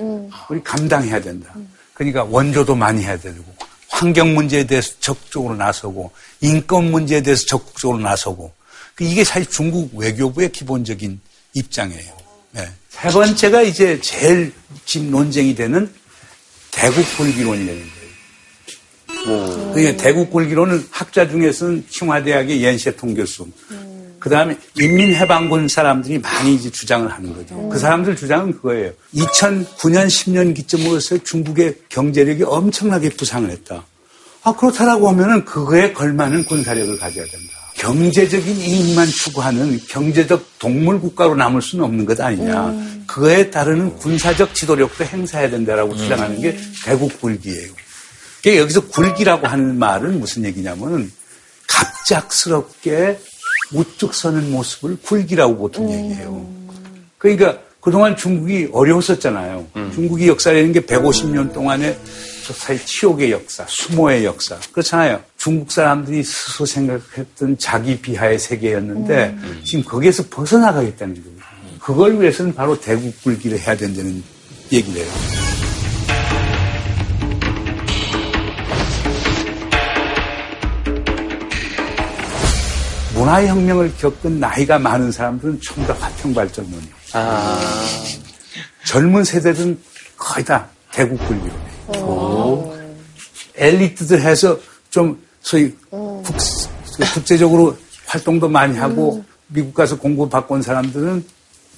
[0.49, 1.53] 우리 감당해야 된다.
[1.93, 3.43] 그러니까 원조도 많이 해야 되고
[3.89, 8.51] 환경 문제에 대해서 적극적으로 나서고 인권 문제에 대해서 적극적으로 나서고
[8.95, 11.19] 그 이게 사실 중국 외교부의 기본적인
[11.53, 12.17] 입장이에요.
[12.51, 12.67] 네.
[12.89, 14.53] 세 번째가 이제 제일
[14.85, 15.91] 지금 논쟁이 되는
[16.71, 19.73] 대국 굴기론이라는 거예요.
[19.73, 23.47] 그러니까 대국 굴기론은 학자 중에서는清华대학의 연셰통 교수,
[24.21, 27.67] 그 다음에 인민해방군 사람들이 많이 이제 주장을 하는 거죠.
[27.69, 28.91] 그 사람들 주장은 그거예요.
[29.15, 33.83] 2009년, 10년 기점으로서 중국의 경제력이 엄청나게 부상을 했다.
[34.43, 37.53] 아, 그렇다라고 하면은 그거에 걸맞는 군사력을 가져야 된다.
[37.77, 42.73] 경제적인 이익만 추구하는 경제적 동물 국가로 남을 수는 없는 것 아니냐.
[43.07, 46.55] 그거에 따르는 군사적 지도력도 행사해야 된다라고 주장하는 게
[46.85, 47.71] 대국 굴기예요.
[48.45, 51.11] 여기서 굴기라고 하는 말은 무슨 얘기냐면은
[51.67, 53.19] 갑작스럽게
[53.73, 56.45] 우뚝 서는 모습을 굴기라고 보통 얘기해요.
[57.17, 59.67] 그러니까 그동안 중국이 어려웠었잖아요.
[59.93, 61.97] 중국이 역사라는 게 150년 동안의
[62.45, 64.59] 저 사실 치욕의 역사, 수모의 역사.
[64.71, 65.21] 그렇잖아요.
[65.37, 71.37] 중국 사람들이 스스로 생각했던 자기 비하의 세계였는데 지금 거기에서 벗어나가겠다는 거예요.
[71.79, 74.23] 그걸 위해서는 바로 대국 굴기를 해야 된다는
[74.71, 75.11] 얘기를 해요.
[83.21, 86.95] 문화혁명을 겪은 나이가 많은 사람들은 전부 다 화평발전론이에요.
[88.85, 89.79] 젊은 세대들은
[90.17, 92.81] 거의 다 대국 굴기론이에요.
[93.55, 94.57] 엘리트들 해서
[94.89, 96.23] 좀 소위 국,
[97.13, 101.23] 국제적으로 활동도 많이 하고 미국 가서 공부 받고 온 사람들은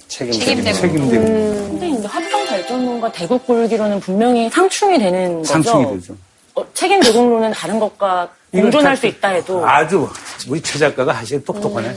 [0.08, 0.72] 책임되고.
[0.72, 1.24] 책임되고.
[1.24, 5.52] 근데 이제 합병 발전론과 대국 굴기론은 분명히 상충이 되는 거죠.
[5.52, 6.16] 상충이 되죠.
[6.54, 10.08] 어, 책임 대국론은 다른 것과 공존할 수 있다 해도 아주
[10.48, 11.96] 우리 최 작가가 하시기 똑똑하네.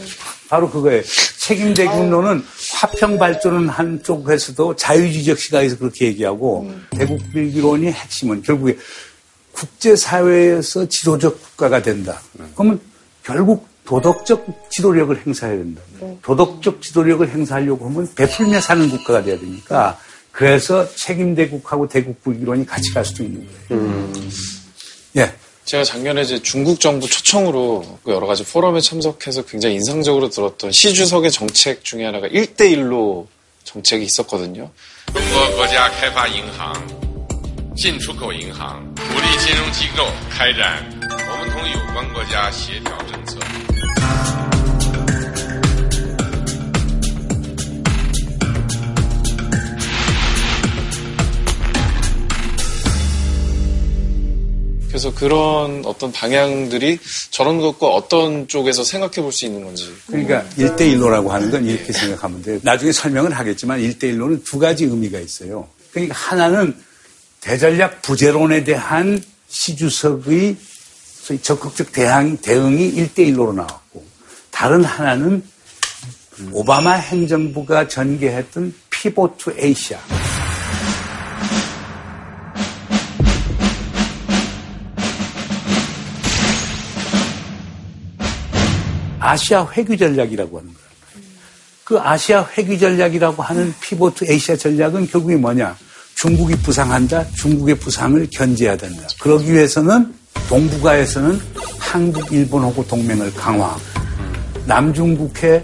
[0.50, 1.02] 바로 그거예요.
[1.40, 8.78] 책임 대국론은 화평 발전은 한쪽에서도 자유주의적 시각에서 그렇게 얘기하고 대국 빌기론이 핵심은 결국에
[9.54, 12.22] 국제사회에서 지도적 국가가 된다.
[12.56, 12.80] 그러면
[13.24, 15.82] 결국 도덕적 지도력을 행사해야 된다.
[16.22, 19.98] 도덕적 지도력을 행사하려고 하면 베풀며 사는 국가가 돼야 되니까
[20.32, 24.12] 그래서 책임 대국하고 대국 불기론이 같이 갈 수도 있는 거예요.
[25.18, 25.34] 예.
[25.68, 30.94] 제가 작년에 이제 중국 정부 초청으로 그 여러 가지 포럼에 참석해서 굉장히 인상적으로 들었던 시
[30.94, 33.28] 주석의 정책 중에 하나가 1대1로
[33.66, 34.72] 정책이 있었거든요.
[54.98, 56.98] 그래서 그런 어떤 방향들이
[57.30, 59.94] 저런 것과 어떤 쪽에서 생각해 볼 수 있는 건지.
[60.08, 62.60] 그러니까 일대일로라고 하는 건 이렇게 생각하면 돼요.
[62.64, 65.68] 나중에 설명을 하겠지만 일대일로는두 가지 의미가 있어요.
[65.92, 66.76] 그러니까 하나는
[67.42, 70.56] 대전략 부재론에 대한 시주석의
[71.44, 74.04] 적극적 대항, 대응이 일대일로로 나왔고
[74.50, 75.44] 다른 하나는
[76.52, 80.00] 오바마 행정부가 전개했던 피보트 에이시아.
[89.28, 90.88] 아시아 회귀 전략이라고 하는 거예요.
[91.84, 95.76] 그 아시아 회귀 전략이라고 하는 피보트 에이시아 전략은 결국에 뭐냐?
[96.16, 97.28] 중국이 부상한다.
[97.32, 99.04] 중국의 부상을 견제해야 된다.
[99.20, 100.14] 그러기 위해서는
[100.50, 101.40] 동북아에서는
[101.78, 103.78] 한국, 일본하고 동맹을 강화.
[104.66, 105.64] 남중국해,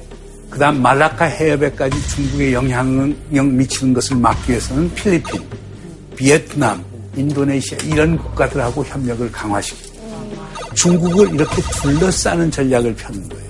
[0.50, 5.42] 그 다음 말라카 해협에까지 중국의 영향을 영 미치는 것을 막기 위해서는 필리핀,
[6.16, 6.84] 비에트남,
[7.16, 9.94] 인도네시아 이런 국가들하고 협력을 강화시키고
[10.76, 13.43] 중국을 이렇게 둘러싸는 전략을 펴는 거예요.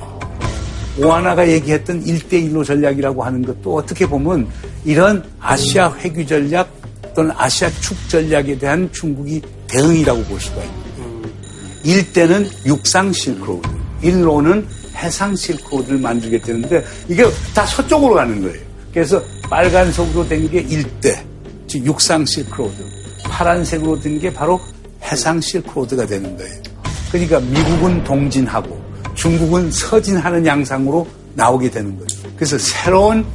[0.97, 4.47] 오하나가 얘기했던 1대1로 전략이라고 하는 것도 어떻게 보면
[4.86, 6.69] 이런 아시아 회귀 전략
[7.15, 10.84] 또는 아시아 축 전략에 대한 중국이 대응이라고 볼 수가 거예요.
[11.84, 13.67] 1대는 육상 실크로드,
[14.03, 18.60] 1로는 해상 실크로드를 만들게 되는데 이게 다 서쪽으로 가는 거예요.
[18.93, 21.23] 그래서 빨간색으로 된게 1대,
[21.67, 22.84] 즉 육상 실크로드,
[23.23, 24.60] 파란색으로 된 게 바로
[25.03, 26.62] 해상 실크로드가 되는 거예요.
[27.12, 28.83] 그러니까 미국은 동진하고
[29.15, 32.17] 중국은 서진하는 양상으로 나오게 되는 거죠.
[32.36, 33.26] 그래서 새로운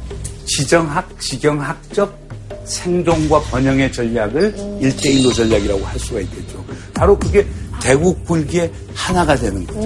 [0.45, 2.17] 지정학, 지경학적
[2.65, 6.63] 생존과 번영의 전략을 일대일로 전략이라고 할 수가 있겠죠.
[6.93, 7.45] 바로 그게
[7.81, 9.79] 대국 불기의 하나가 되는 거죠.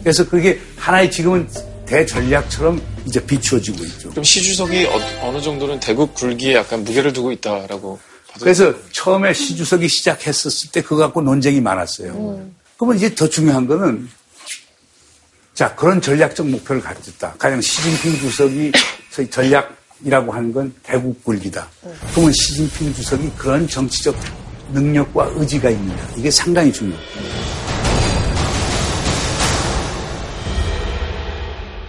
[0.00, 1.48] 그래서 그게 하나의 지금은
[1.86, 4.10] 대전략처럼 이제 비추어지고 있죠.
[4.10, 4.86] 그럼 시 주석이
[5.22, 7.98] 어, 느 정도는 대국 굴기에 약간 무게를 두고 있다라고.
[8.32, 12.40] 봐도 그래서 처음에 시 주석이 시작했었을 때 그거 갖고 논쟁이 많았어요.
[12.76, 14.08] 그러면 이제 더 중요한 거는
[15.56, 17.32] 자 그런 전략적 목표를 가졌다.
[17.38, 18.72] 가령 시진핑 주석이
[19.10, 21.66] 소위 전략이라고 하는 건 대국 굴기다.
[22.12, 24.14] 그러면 시진핑 주석이 그런 정치적
[24.74, 27.00] 능력과 의지가 있느냐 이게 상당히 중요해요.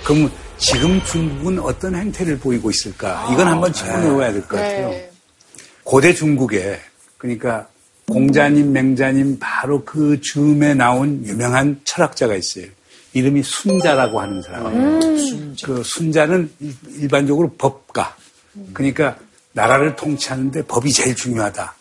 [0.06, 3.28] 그럼 지금 중국은 어떤 행태를 보이고 있을까?
[3.34, 4.94] 이건 한번 짚어놓아야 될 것 같아요.
[5.84, 6.80] 고대 중국에
[7.18, 7.68] 그러니까
[8.08, 12.68] 공자님, 맹자님 바로 그 즈음에 나온 유명한 철학자가 있어요.
[13.14, 15.00] 이름이 순자라고 하는 사람.
[15.64, 18.16] 그 순자는 일- 일반적으로 법가.
[18.74, 19.18] 그러니까
[19.54, 21.76] 나라를 통치하는데 법이 제일 중요하다.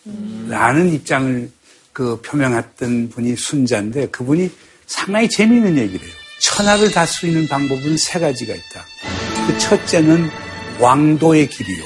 [0.49, 1.51] 라는 입장을
[1.93, 4.51] 그 표명했던 분이 순자인데 그분이
[4.87, 6.15] 상당히 재미있는 얘기를 해요.
[6.41, 8.85] 천하를 다스리는 방법은 세 가지가 있다.
[9.47, 10.29] 그 첫째는
[10.79, 11.85] 왕도의 길이요.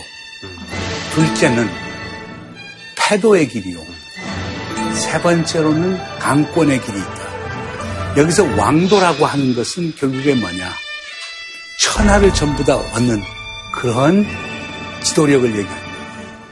[1.15, 1.69] 둘째는
[2.97, 3.79] 패도의 길이요.
[4.95, 7.20] 세 번째로는 강권의 길이 있다.
[8.17, 10.73] 여기서 왕도라고 하는 것은 결국에 뭐냐?
[11.81, 13.23] 천하를 전부 다 얻는
[13.75, 14.27] 그런
[15.03, 15.91] 지도력을 얘기합니다.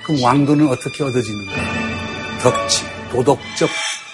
[0.05, 1.53] 그럼 왕도는 어떻게 얻어지는가?
[2.43, 3.69] 덕지, 도덕적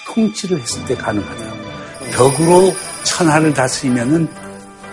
[0.07, 1.55] 통치를 했을 때 가능하다.
[2.17, 4.27] 덕으로 천하를 다스리면은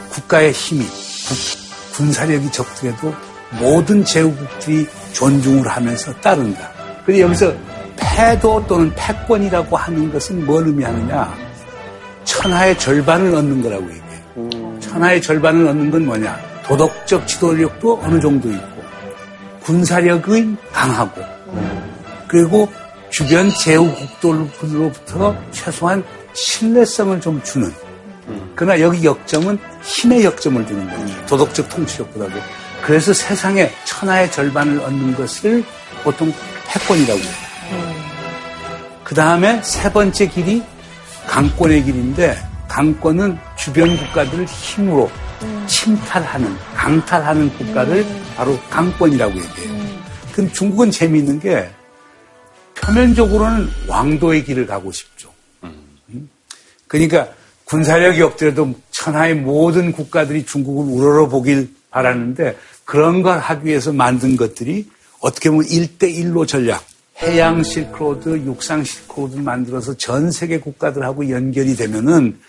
[0.10, 3.16] 국가의 힘이, 국- 군사력이 적더라도
[3.60, 6.70] 모든 제후국들이 존중을 하면서 따른다.
[7.06, 7.54] 그런데 여기서
[7.98, 11.51] 패도 또는 패권이라고 하는 것은 뭘 의미하느냐?
[12.24, 14.80] 천하의 절반을 얻는 거라고 얘기해요.
[14.80, 16.40] 천하의 절반을 얻는 건 뭐냐?
[16.64, 18.84] 도덕적 지도력도 어느 정도 있고,
[19.64, 21.22] 군사력이 강하고,
[22.28, 22.72] 그리고
[23.10, 26.04] 주변 제후 국들로부터 최소한
[26.34, 27.72] 신뢰성을 좀 주는.
[28.56, 31.26] 그러나 여기 역점은 힘의 역점을 두는 거예요.
[31.26, 32.40] 도덕적 통치력보다도.
[32.82, 35.64] 그래서 세상에 천하의 절반을 얻는 것을
[36.04, 36.34] 보통
[36.68, 37.32] 패권이라고 해요.
[39.04, 40.64] 그 다음에 세 번째 길이
[41.28, 45.10] 강권의 길인데 강권은 주변 국가들을 힘으로
[45.68, 48.06] 침탈하는, 강탈하는 국가를
[48.36, 49.82] 바로 강권이라고 얘기해요.
[50.32, 51.70] 그럼 중국은 재미있는 게
[52.76, 55.30] 표면적으로는 왕도의 길을 가고 싶죠.
[55.64, 56.30] 음?
[56.88, 57.28] 그러니까
[57.66, 64.90] 군사력이 없더라도 천하의 모든 국가들이 중국을 우러러 보길 바라는데 그런 걸 하기 위해서 만든 것들이
[65.20, 66.84] 어떻게 보면 1대1로 전략,
[67.22, 72.40] 해양 실크로드, 육상 실크로드를 만들어서 전 세계 국가들하고 연결이 되면은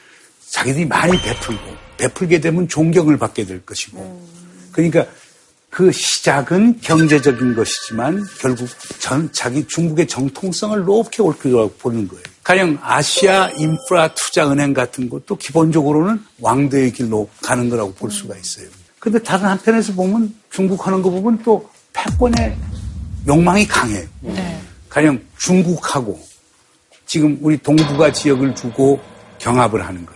[0.48, 1.62] 자기들이 많이 베풀고
[1.98, 4.26] 베풀게 되면 존경을 받게 될 것이고
[4.72, 5.06] 그러니까
[5.70, 8.68] 그 시작은 경제적인 것이지만 결국
[8.98, 12.22] 전 자기 중국의 정통성을 높게 올 거라고 보는 거예요.
[12.42, 18.66] 가령 아시아 인프라 투자 은행 같은 것도 기본적으로는 왕도의 길로 가는 거라고 볼 수가 있어요.
[18.98, 22.56] 근데 다른 한편에서 보면 중국 하는 거 보면 또 패권의
[23.26, 24.06] 욕망이 강해요.
[24.92, 26.20] 가령 중국하고
[27.06, 29.00] 지금 우리 동북아 지역을 두고
[29.38, 30.14] 경합을 하는 것.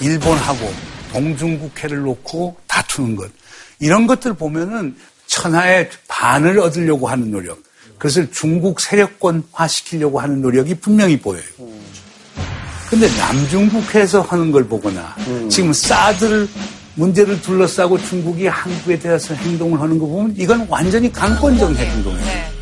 [0.00, 0.74] 일본하고
[1.12, 3.30] 동중국해를 놓고 다투는 것.
[3.78, 4.96] 이런 것들 보면은
[5.28, 7.62] 천하의 반을 얻으려고 하는 노력.
[7.96, 11.44] 그것을 중국 세력권화 시키려고 하는 노력이 분명히 보여요.
[12.90, 15.14] 근데 남중국해에서 하는 걸 보거나
[15.48, 16.48] 지금 사드를
[16.96, 22.57] 문제를 둘러싸고 중국이 한국에 대해서 행동을 하는 거 보면 이건 완전히 강권적 행동이에요.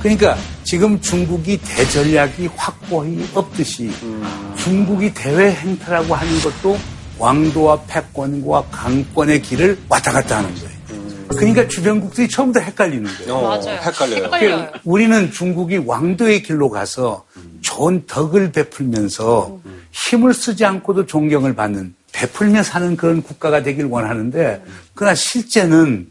[0.00, 3.90] 그러니까 지금 중국이 대전략이 확고히 없듯이
[4.56, 6.78] 중국이 대외 행태라고 하는 것도
[7.18, 10.80] 왕도와 패권과 강권의 길을 왔다 갔다 하는 거예요.
[11.28, 13.34] 그러니까 주변국들이 처음부터 헷갈리는 거예요.
[13.34, 13.78] 어, 맞아요.
[13.80, 14.30] 헷갈려요.
[14.30, 17.24] 그러니까 우리는 중국이 왕도의 길로 가서
[17.60, 19.60] 좋은 덕을 베풀면서
[19.92, 26.10] 힘을 쓰지 않고도 존경을 받는 베풀며 사는 그런 국가가 되길 원하는데 그러나 실제는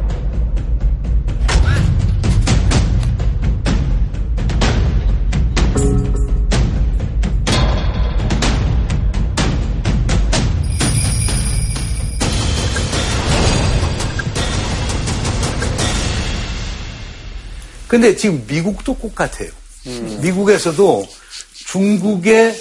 [17.91, 19.49] 근데 지금 미국도 똑같아요.
[20.21, 21.05] 미국에서도
[21.67, 22.57] 중국의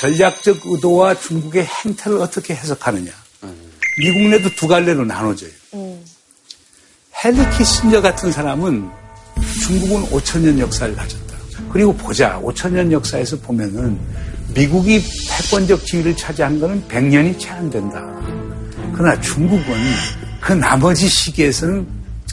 [0.00, 3.12] 전략적 의도와 중국의 행태를 어떻게 해석하느냐.
[3.98, 5.50] 미국 내도 두 갈래로 나눠져요.
[7.22, 8.88] 헨리 키신저 같은 사람은
[9.62, 11.36] 중국은 5천년 역사를 가졌다.
[11.70, 12.40] 그리고 보자.
[12.40, 13.98] 5천년 역사에서 보면은
[14.54, 18.02] 미국이 패권적 지위를 차지한 것은 100년이 채 안 된다.
[18.94, 19.66] 그러나 중국은
[20.40, 21.86] 그 나머지 시기에서는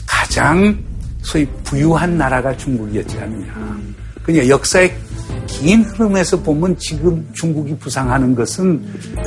[0.06, 0.93] 가장
[1.24, 3.80] 소위 부유한 나라가 중국이었지 않느냐.
[4.22, 4.94] 그러니까 역사의
[5.46, 8.82] 긴 흐름에서 보면 지금 중국이 부상하는 것은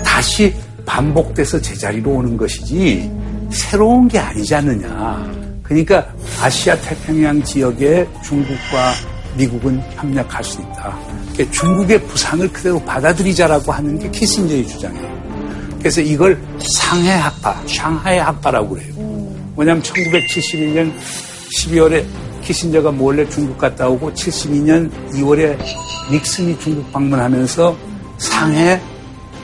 [0.06, 0.54] 다시
[0.86, 3.12] 반복돼서 제자리로 오는 것이지
[3.52, 5.32] 새로운 게 아니지 않느냐.
[5.64, 6.08] 그러니까
[6.42, 8.94] 아시아 태평양 지역에 중국과
[9.38, 10.98] 미국은 협력할 수 있다.
[11.34, 15.18] 그러니까 중국의 부상을 그대로 받아들이자라고 하는 게 키신저의 주장이에요.
[15.80, 18.94] 그래서 이걸 상해 학파, 샹하이 학파라고 그래요.
[19.56, 20.92] 왜냐하면 1971년
[21.56, 22.06] 12월에
[22.42, 25.58] 키신저가 몰래 중국 갔다 오고 72년 2월에
[26.12, 27.78] 닉슨이 중국 방문하면서
[28.18, 28.82] 상해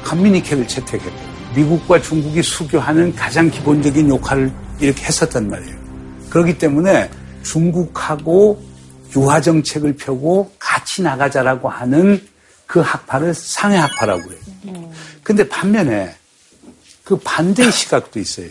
[0.03, 5.75] 커뮤니케를 채택했고 미국과 중국이 수교하는 가장 기본적인 역할을 이렇게 했었단 말이에요.
[6.29, 7.09] 그렇기 때문에
[7.43, 8.61] 중국하고
[9.15, 12.21] 유화 정책을 펴고 같이 나가자라고 하는
[12.65, 14.91] 그 학파를 상해 학파라고 해요.
[15.21, 16.15] 근데 반면에
[17.03, 18.47] 그 반대의 시각도 있어요.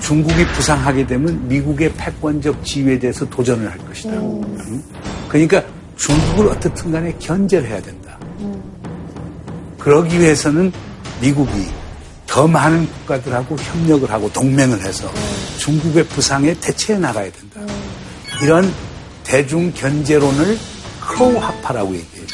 [0.00, 4.10] 중국이 부상하게 되면 미국의 패권적 지위에 대해서 도전을 할 것이다.
[4.12, 4.82] 응?
[5.28, 5.62] 그러니까
[5.96, 8.18] 중국을 어떻든 간에 견제를 해야 된다.
[9.78, 10.72] 그러기 위해서는
[11.20, 11.66] 미국이
[12.26, 15.10] 더 많은 국가들하고 협력을 하고 동맹을 해서
[15.58, 17.60] 중국의 부상에 대체해 나가야 된다.
[18.42, 18.72] 이런
[19.24, 20.58] 대중 견제론을
[21.00, 22.26] 크로우 학파라고 얘기해요.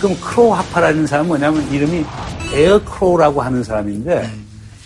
[0.00, 2.04] 그럼 크로우 학파라는 사람은 뭐냐면 이름이
[2.52, 4.28] 에어 크로우라고 하는 사람인데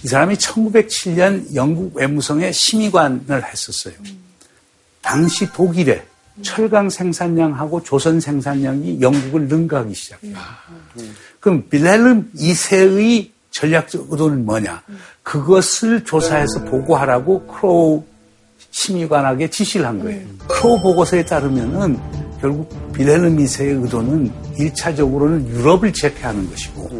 [0.05, 3.95] 이 사람이 1907년 영국 외무성의 심의관을 했었어요.
[5.01, 6.03] 당시 독일의
[6.43, 10.37] 철강 생산량하고 조선 생산량이 영국을 능가하기 시작해요.
[11.41, 14.83] 그럼 빌헬름 2세의 전략적 의도는 뭐냐?
[15.23, 18.05] 그것을 조사해서 보고하라고 크로우
[18.73, 20.27] 심의관에게 지시를 한 거예요.
[20.49, 21.99] 크로우 보고서에 따르면은
[22.43, 26.91] 결국 빌헬름 2세의 의도는 1차적으로는 유럽을 제패하는 것이고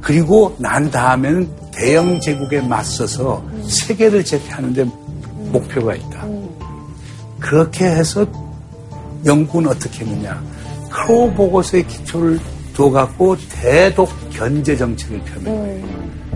[0.00, 4.84] 그리고 난 다음에는 대영 제국에 맞서서 세계를 제패하는 데
[5.52, 6.26] 목표가 있다.
[7.38, 8.26] 그렇게 해서
[9.24, 10.42] 영국은 어떻게 했느냐.
[10.90, 12.40] 크로우 보고서의 기초를
[12.74, 15.84] 둬갖고 대독 견제 정책을 펴는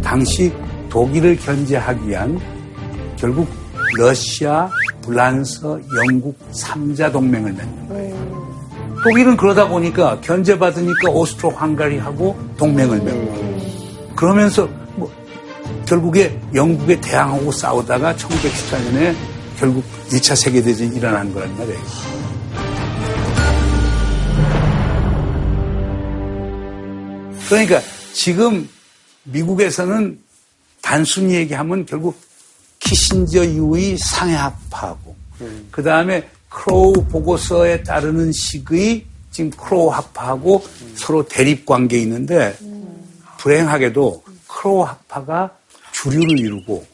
[0.02, 0.52] 당시
[0.90, 2.38] 독일을 견제하기 위한
[3.16, 3.48] 결국
[3.96, 4.68] 러시아,
[5.02, 5.60] 프랑스,
[6.06, 8.44] 영국 3자 동맹을 맺는 거예요.
[9.02, 13.53] 독일은 그러다 보니까 견제받으니까 오스트로 헝가리하고 동맹을 맺는 거예요.
[14.24, 14.66] 그러면서
[14.96, 15.12] 뭐
[15.84, 19.14] 결국에 영국에 대항하고 싸우다가 1914년에
[19.58, 21.80] 결국 2차 세계대전이 일어난 거란 말이에요.
[27.50, 27.82] 그러니까
[28.14, 28.66] 지금
[29.24, 30.18] 미국에서는
[30.80, 32.18] 단순히 얘기하면 결국
[32.80, 35.68] 키신저 이후의 상해학파하고 음.
[35.70, 40.64] 그 다음에 크로우 보고서에 따르는 식의 지금 크로우 학파하고
[40.94, 42.56] 서로 대립 관계에 있는데
[43.44, 45.54] 불행하게도 크로우 학파가
[45.92, 46.86] 주류를 이루고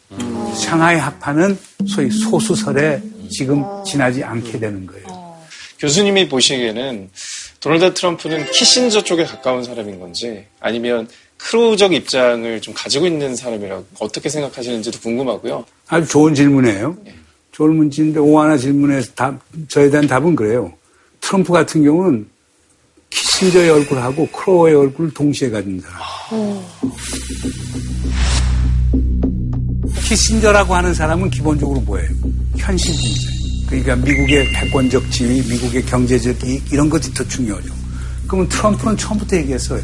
[0.56, 5.36] 상하이 학파는 소위 소수설에 지금 지나지 않게 되는 거예요.
[5.78, 7.08] 교수님이 보시기에는
[7.60, 14.28] 도널드 트럼프는 키신저 쪽에 가까운 사람인 건지 아니면 크로우적 입장을 좀 가지고 있는 사람이라고 어떻게
[14.28, 15.64] 생각하시는지도 궁금하고요.
[15.86, 16.96] 아주 좋은 질문이에요.
[17.52, 19.38] 좋은 문제인데 오하나 질문에 답,
[19.68, 20.72] 저에 대한 답은 그래요.
[21.20, 22.28] 트럼프 같은 경우는
[23.10, 26.00] 키신저의 얼굴하고 크로우의 얼굴을 동시에 가진 사람.
[30.04, 32.08] 키신저라고 하는 사람은 기본적으로 뭐예요?
[32.56, 33.28] 현실 문제.
[33.66, 37.72] 그러니까 미국의 패권적 지위, 미국의 경제적 이익 이런 것이 더 중요하죠.
[38.26, 39.82] 그러면 트럼프는 처음부터 얘기했어요.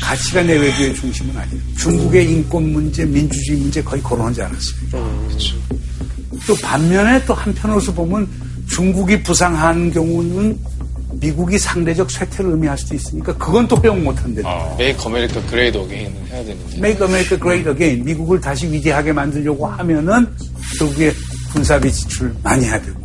[0.00, 1.60] 가치가 내 외교의 중심은 아니에요.
[1.78, 4.78] 중국의 인권 문제, 민주주의 문제 거의 거론하지 않았어요.
[6.46, 8.28] 또 반면에 또 한편으로서 보면
[8.68, 10.58] 중국이 부상한 경우는
[11.20, 14.42] 미국이 상대적 쇠퇴를 의미할 수도 있으니까 그건 또 허용 못한대.
[14.78, 16.76] Make America Great Again을 해야 되는데.
[16.76, 18.04] Make America Great Again.
[18.04, 20.26] 미국을 다시 위대하게 만들려고 하면은
[20.78, 21.12] 결국에
[21.52, 23.00] 군사비 지출 많이 해야 되고.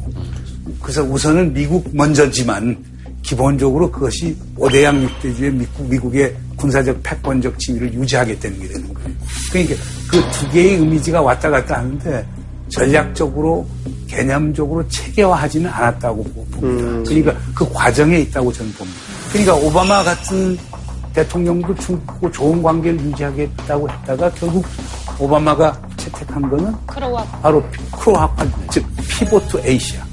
[0.81, 2.77] 그래서 우선은 미국 먼저지만
[3.21, 9.09] 기본적으로 그것이 5대양 6대주의 미국, 미국의 군사적 패권적 지위를 유지하겠다는 게 되는 거예요.
[9.49, 9.75] 그러니까
[10.09, 12.25] 그 두 개의 이미지가 왔다 갔다 하는데
[12.69, 13.65] 전략적으로
[14.13, 17.09] 개념적으로 체계화하지는 않았다고 봅니다.
[17.09, 18.99] 그러니까 그 과정에 있다고 저는 봅니다.
[19.31, 20.57] 그러니까 오바마 같은
[21.13, 24.65] 대통령도 중국하고 좋은 관계를 유지하겠다고 했다가 결국
[25.19, 30.03] 오바마가 채택한 거는 크로아 바로 크로아파, 즉 피보트 에이시아.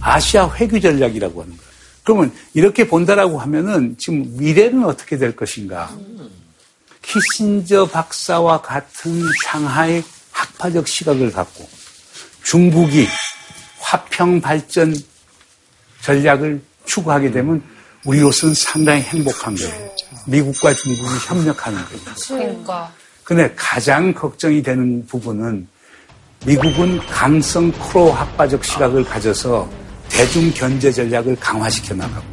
[0.00, 1.68] 아시아 회귀 전략이라고 하는 거예요.
[2.04, 5.90] 그러면 이렇게 본다라고 하면은 지금 미래는 어떻게 될 것인가?
[7.02, 11.68] 키신저 박사와 같은 상하이 학파적 시각을 갖고
[12.42, 13.06] 중국이
[13.80, 14.94] 화평 발전
[16.02, 17.62] 전략을 추구하게 되면
[18.04, 19.90] 우리로서는 상당히 행복한 거예요.
[20.26, 22.00] 미국과 중국이 협력하는 거예요.
[22.28, 22.92] 그러니까
[23.24, 25.68] 근데 가장 걱정이 되는 부분은
[26.46, 29.68] 미국은 강성 크로 학파적 시각을 가져서
[30.08, 32.24] 대중 견제 전략을 강화시켜 나가고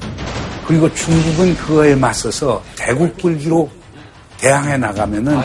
[0.66, 3.70] 그리고 중국은 그거에 맞서서 대국 불기로
[4.38, 5.40] 대항해 나가면은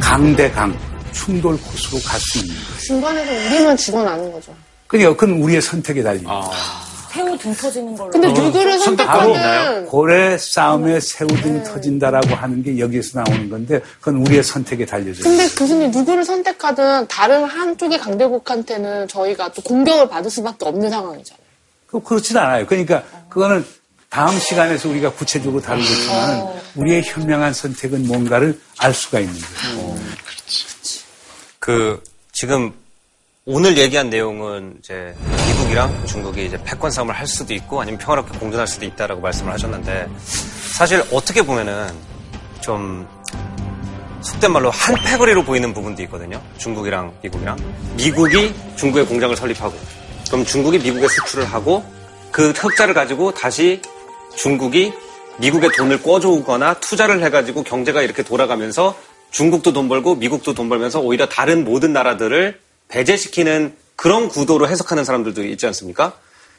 [0.00, 2.78] 강대강 충돌 코스로 갈 수 있는 거예요.
[2.80, 4.54] 중간에서 우리만 죽어나는 거죠.
[4.86, 6.50] 그러니까 그건 우리의 선택에 달립니다.
[7.12, 8.10] 새우 등 터지는 걸로.
[8.10, 14.86] 근데 누구를 선택하든 고래 싸움에 새우등 터진다라고 하는 게 여기에서 나오는 건데 그건 우리의 선택에
[14.86, 15.24] 달려져 있어요.
[15.36, 21.42] 근데 교수님 누구를 선택하든 다른 한쪽의 강대국한테는 저희가 또 공격을 받을 수밖에 없는 상황이잖아요.
[21.86, 22.64] 그 그렇진 않아요.
[22.66, 23.62] 그러니까 그거는
[24.08, 26.46] 다음 시간에서 우리가 구체적으로 다루겠지만
[26.76, 29.96] 우리의 현명한 선택은 뭔가를 알 수가 있는 거예요.
[31.62, 32.02] 그
[32.32, 32.72] 지금
[33.46, 35.14] 오늘 얘기한 내용은 이제
[35.46, 40.08] 미국이랑 중국이 이제 패권 싸움을 할 수도 있고 아니면 평화롭게 공존할 수도 있다라고 말씀을 하셨는데
[40.72, 41.94] 사실 어떻게 보면은
[42.60, 43.06] 좀
[44.22, 46.42] 속된 말로 한 패거리로 보이는 부분도 있거든요.
[46.58, 47.56] 중국이랑 미국이랑
[47.96, 49.72] 미국이 중국에 공장을 설립하고
[50.26, 51.84] 그럼 중국이 미국에 수출을 하고
[52.32, 53.80] 그 흑자를 가지고 다시
[54.34, 54.92] 중국이
[55.38, 58.96] 미국에 돈을 꿔주거나 투자를 해가지고 경제가 이렇게 돌아가면서
[59.32, 65.44] 중국도 돈 벌고 미국도 돈 벌면서 오히려 다른 모든 나라들을 배제시키는 그런 구도로 해석하는 사람들도
[65.44, 66.12] 있지 않습니까?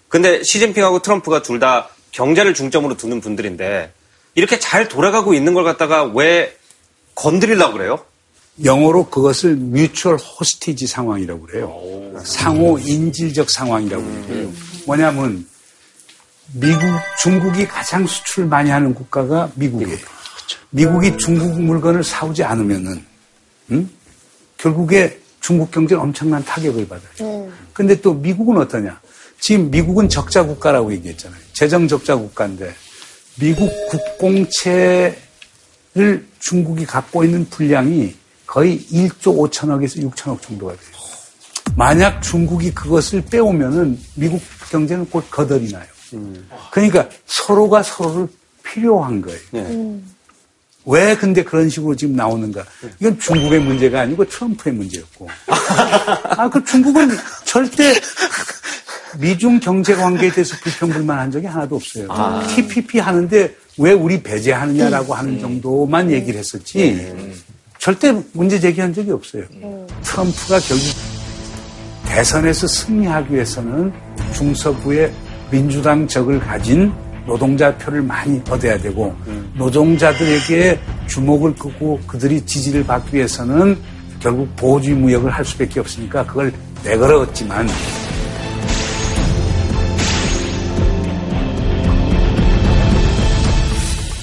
[0.09, 3.91] 근데 시진핑하고 트럼프가 둘 다 경제를 중점으로 두는 분들인데
[4.35, 6.55] 이렇게 잘 돌아가고 있는 걸 갖다가 왜
[7.15, 7.99] 건드리려고 그래요?
[8.63, 11.73] 영어로 그것을 뮤추얼 호스티지 상황이라고 그래요.
[12.23, 14.51] 상호 인질적 상황이라고 그래요.
[14.85, 15.47] 뭐냐면
[16.53, 16.81] 미국,
[17.23, 19.89] 중국이 가장 수출을 많이 하는 국가가 미국이에요.
[19.95, 20.07] 미국
[20.73, 23.03] 이 중국 물건을 사오지 않으면은
[23.71, 23.89] 음?
[24.57, 27.51] 결국에 중국 경제는 엄청난 타격을 받아요.
[27.73, 28.99] 근데 또 미국은 어떠냐?
[29.39, 31.39] 지금 미국은 적자 국가라고 얘기했잖아요.
[31.51, 32.73] 재정 적자 국가인데
[33.39, 35.15] 미국 국공채를
[36.39, 38.15] 중국이 갖고 있는 분량이
[38.45, 40.81] 거의 1조 5천억에서 6천억 정도가 돼요.
[41.75, 45.85] 만약 중국이 그것을 빼오면은 미국 경제는 곧 거덜이 나요.
[46.71, 48.27] 그러니까 서로가 서로를
[48.63, 49.39] 필요한 거예요.
[50.85, 52.63] 왜 근데 그런 식으로 지금 나오는가?
[52.99, 55.29] 이건 중국의 문제가 아니고 트럼프의 문제였고.
[55.47, 57.09] 아, 그 중국은
[57.45, 57.93] 절대
[59.19, 62.07] 미중 경제 관계에 대해서 불평불만 한 적이 하나도 없어요.
[62.09, 62.45] 아.
[62.47, 67.13] TPP 하는데 왜 우리 배제하느냐라고 하는 정도만 얘기를 했었지.
[67.79, 69.43] 절대 문제 제기한 적이 없어요.
[70.03, 70.85] 트럼프가 결국
[72.05, 73.91] 대선에서 승리하기 위해서는
[74.33, 75.13] 중서부의
[75.51, 76.91] 민주당 적을 가진
[77.25, 79.15] 노동자 표를 많이 얻어야 되고
[79.55, 83.77] 노동자들에게 주목을 끄고 그들이 지지를 받기 위해서는
[84.19, 86.53] 결국 보호주의 무역을 할 수밖에 없으니까 그걸
[86.83, 87.67] 내걸었지만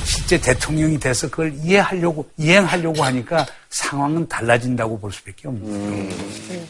[0.04, 6.64] 실제 대통령이 돼서 그걸 이해하려고 이행하려고 하니까 상황은 달라진다고 볼 수밖에 없는 거예요.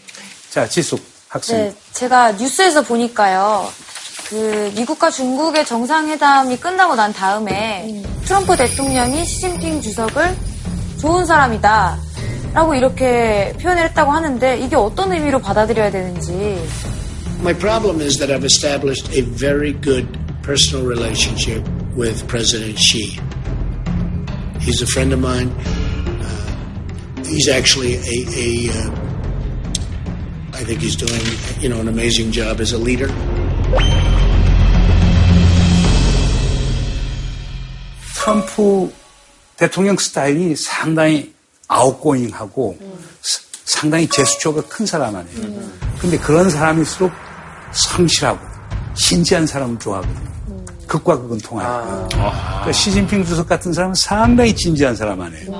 [0.50, 1.58] 자, 지숙 학생.
[1.58, 3.68] 네, 제가 뉴스에서 보니까요.
[4.30, 10.36] 그 미국과 중국의 정상회담이 끝나고 난 다음에 트럼프 대통령이 시진핑 주석을
[11.00, 11.98] 좋은 사람이다.
[12.54, 16.32] 라고 이렇게 표현을 했다고 하는데 이게 어떤 의미로 받아들여야 되는지.
[17.40, 20.06] My problem is that I've established a very good
[20.42, 21.66] personal relationship
[21.96, 23.18] with President Xi.
[24.60, 25.50] He's a friend of mine.
[26.22, 28.90] Uh, he's actually a, a uh,
[30.54, 31.20] I think he's doing,
[31.60, 33.10] you know, an amazing job as a leader.
[38.24, 38.92] 트럼프
[39.56, 41.32] 대통령 스타일이 상당히
[41.68, 42.76] 아웃고잉하고
[43.22, 45.40] 사- 상당히 제스처가 큰 사람 아니에요.
[46.00, 47.10] 근데 그런 사람일수록
[47.72, 48.38] 성실하고
[48.94, 50.30] 신지한 사람을 좋아하거든요.
[50.86, 52.08] 극과 극은 통하니까.
[52.08, 55.50] 그러니까 시진핑 주석 같은 사람은 상당히 진지한 사람 아니에요.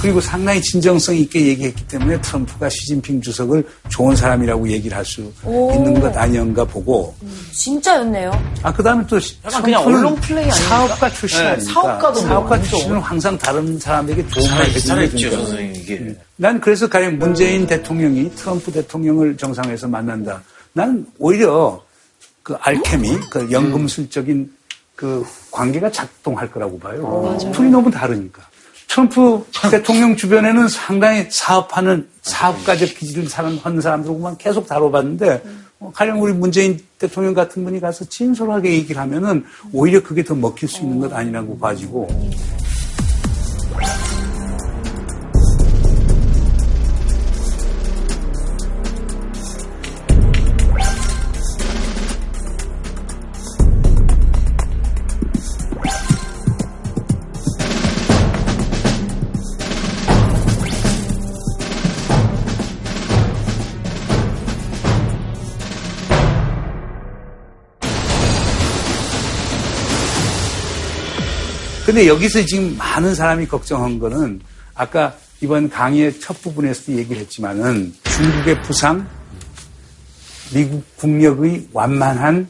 [0.00, 5.72] 그리고 상당히 진정성 있게 얘기했기 때문에 트럼프가 시진핑 주석을 좋은 사람이라고 얘기를 할수 오.
[5.72, 7.14] 있는 것 아니었가 보고
[7.52, 8.30] 진짜였네요.
[8.62, 10.68] 아, 그 다음에 또 약간 그냥 언론 플레이 아닙니까?
[10.68, 11.72] 사업가 출신 네, 아닙니까?
[11.72, 12.62] 사업가도 뭐 사업가.
[12.62, 15.46] 출신은 항상 다른 사람에게 도움을 살아있- 해주는 살아있죠, 거니까.
[15.48, 15.98] 선생님, 이게.
[15.98, 16.18] 음.
[16.36, 20.42] 난 그래서 가령 문재인 대통령이 트럼프 대통령을 정상에서 만난다.
[20.72, 21.82] 난 오히려
[22.42, 24.52] 그 알케미, 그 연금술적인
[24.94, 27.36] 그 관계가 작동할 거라고 봐요.
[27.54, 28.42] 둘이 너무 다르니까.
[28.88, 35.42] 트럼프 대통령 주변에는 상당히 사업하는 사업가적 기질을 사는 하는 사람들하고만 계속 다뤄봤는데
[35.78, 40.68] 어, 가령 우리 문재인 대통령 같은 분이 가서 진솔하게 얘기를 하면은 오히려 그게 더 먹힐
[40.68, 42.08] 수 있는 것 아니라고 봐지고
[71.96, 74.42] 근데 여기서 지금 많은 사람이 걱정한 거는
[74.74, 79.08] 아까 이번 강의의 첫 부분에서도 얘기를 했지만은 중국의 부상,
[80.52, 82.48] 미국 국력의 완만한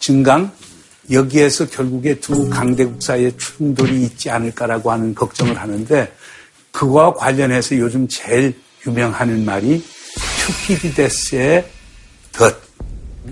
[0.00, 0.50] 증강,
[1.10, 6.10] 여기에서 결국에 두 강대국 사이에 충돌이 있지 않을까라고 하는 걱정을 하는데
[6.70, 9.84] 그와 관련해서 요즘 제일 유명하는 말이
[10.66, 11.70] 튜키디데스의
[12.32, 12.56] 덫.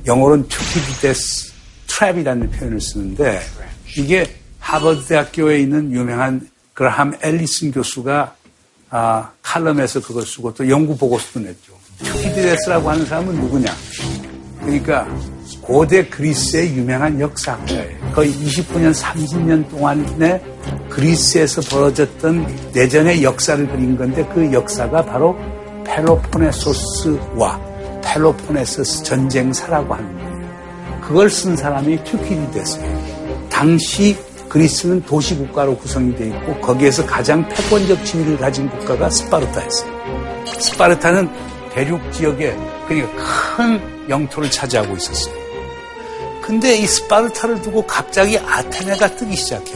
[0.04, 1.52] 영어로는 튜키디데스
[1.86, 3.40] 트랩이라는 표현을 쓰는데
[3.96, 4.39] 이게
[4.70, 8.34] 하버드 대학교에 있는 유명한 그라함 앨리슨 교수가
[8.90, 11.72] 아, 칼럼에서 그걸 쓰고 또 연구 보고서도 냈죠.
[11.98, 13.74] 튜키디데스라고 하는 사람은 누구냐?
[14.60, 15.08] 그러니까
[15.60, 18.12] 고대 그리스의 유명한 역사학자예요.
[18.12, 20.40] 거의 29년, 30년 동안에
[20.88, 25.36] 그리스에서 벌어졌던 내전의 역사를 그린 건데 그 역사가 바로
[25.84, 27.60] 펠로포네소스와
[28.04, 31.00] 펠로포네소스 전쟁사라고 하는 거예요.
[31.00, 33.48] 그걸 쓴 사람이 튜키디데스예요.
[33.50, 34.16] 당시
[34.50, 40.44] 그리스는 도시 국가로 구성이 되어 있고 거기에서 가장 패권적 지위를 가진 국가가 스파르타였어요.
[40.58, 41.30] 스파르타는
[41.72, 42.56] 대륙 지역에
[42.88, 45.32] 그러니까 큰 영토를 차지하고 있었어요.
[46.42, 49.72] 근데 이 스파르타를 두고 갑자기 아테네가 뜨기 시작해.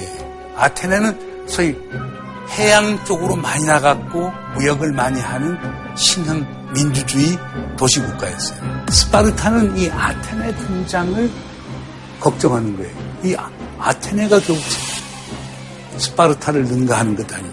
[0.57, 1.77] 아테네는 소위
[2.59, 5.57] 해양 쪽으로 많이 나갔고 무역을 많이 하는
[5.97, 6.45] 신흥
[6.75, 7.39] 민주주의
[7.79, 8.59] 도시 국가였어요.
[8.91, 11.31] 스파르타는 이 아테네 등장을
[12.19, 12.97] 걱정하는 거예요.
[13.23, 13.37] 이
[13.85, 14.63] 아- 아테네가 결국
[15.99, 17.53] 스파르타를 능가하는 것 아니냐.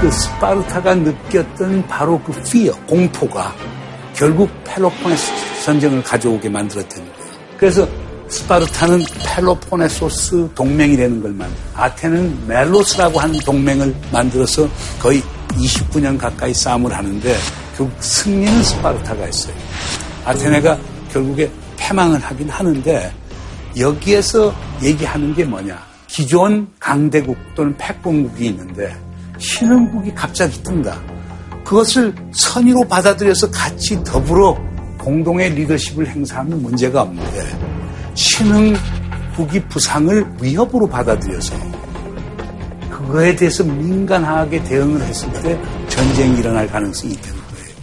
[0.00, 3.52] 그 스파르타가 느꼈던 바로 그 fear, 공포가
[4.14, 5.32] 결국 펠로포네스
[5.64, 7.32] 전쟁을 가져오게 만들었다는 거예요.
[7.58, 7.88] 그래서
[8.28, 14.68] 스파르타는 펠로포네소스 동맹이 되는 걸 만들, 아테네는 멜로스라고 하는 동맹을 만들어서
[15.00, 15.22] 거의
[15.54, 17.36] 29년 가까이 싸움을 하는데
[17.76, 19.54] 결국 승리는 스파르타가 했어요.
[20.24, 20.78] 아테네가
[21.12, 23.12] 결국에 패망을 하긴 하는데
[23.78, 25.78] 여기에서 얘기하는 게 뭐냐.
[26.06, 28.96] 기존 강대국 또는 패권국이 있는데
[29.38, 31.00] 신흥국이 갑자기 뜬다.
[31.64, 34.58] 그것을 선의로 받아들여서 같이 더불어
[34.98, 41.54] 공동의 리더십을 행사하면 문제가 없는데 신흥국이 부상을 위협으로 받아들여서
[42.90, 47.74] 그거에 대해서 민감하게 대응을 했을 때 전쟁이 일어날 가능성이 있다는 거예요.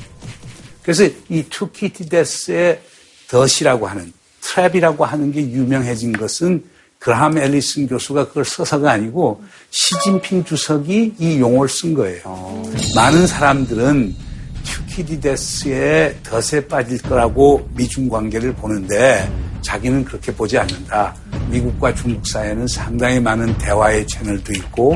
[0.84, 2.82] 그래서 이 투키티데스의
[3.30, 4.12] 덫이라고 하는
[4.46, 6.64] trap이라고 하는 게 유명해진 것은
[7.00, 12.64] 그라함 앨리슨 교수가 그걸 써서가 아니고 시진핑 주석이 이 용어를 쓴 거예요.
[12.96, 14.16] 많은 사람들은
[14.64, 19.30] 튜키디데스의 덫에 빠질 거라고 미중 관계를 보는데
[19.62, 21.16] 자기는 그렇게 보지 않는다.
[21.50, 24.96] 미국과 중국 사이에는 상당히 많은 대화의 채널도 있고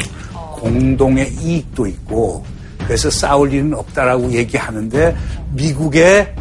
[0.53, 2.45] 공동의 이익도 있고
[2.85, 5.15] 그래서 싸울 일은 없다라고 얘기하는데
[5.53, 6.33] 미국의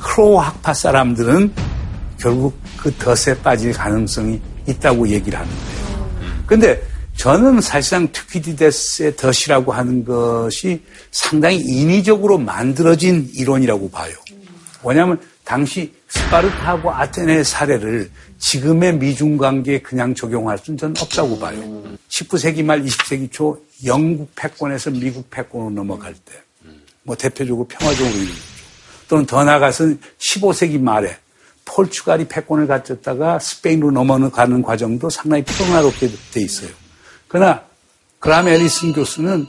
[0.00, 1.52] 프로 학파 사람들은
[2.24, 6.44] 결국 그 덫에 빠질 가능성이 있다고 얘기를 하는데요.
[6.46, 6.82] 근데
[7.16, 14.14] 저는 사실상 튜키디데스의 덫이라고 하는 것이 상당히 인위적으로 만들어진 이론이라고 봐요.
[14.82, 21.58] 왜냐하면 당시 스파르타하고 아테네의 사례를 지금의 미중 관계에 그냥 적용할 수는 저는 없다고 봐요.
[22.08, 26.32] 19세기 말 20세기 초 영국 패권에서 미국 패권으로 넘어갈 때,
[27.02, 28.14] 뭐 대표적으로 평화적으로.
[29.08, 31.18] 또는 더 나아가서는 15세기 말에
[31.64, 36.70] 포르투갈이 패권을 갖췄다가 스페인으로 넘어가는 과정도 상당히 평화롭게 돼 있어요.
[37.28, 37.62] 그러나
[38.18, 39.46] 그람 에리슨 교수는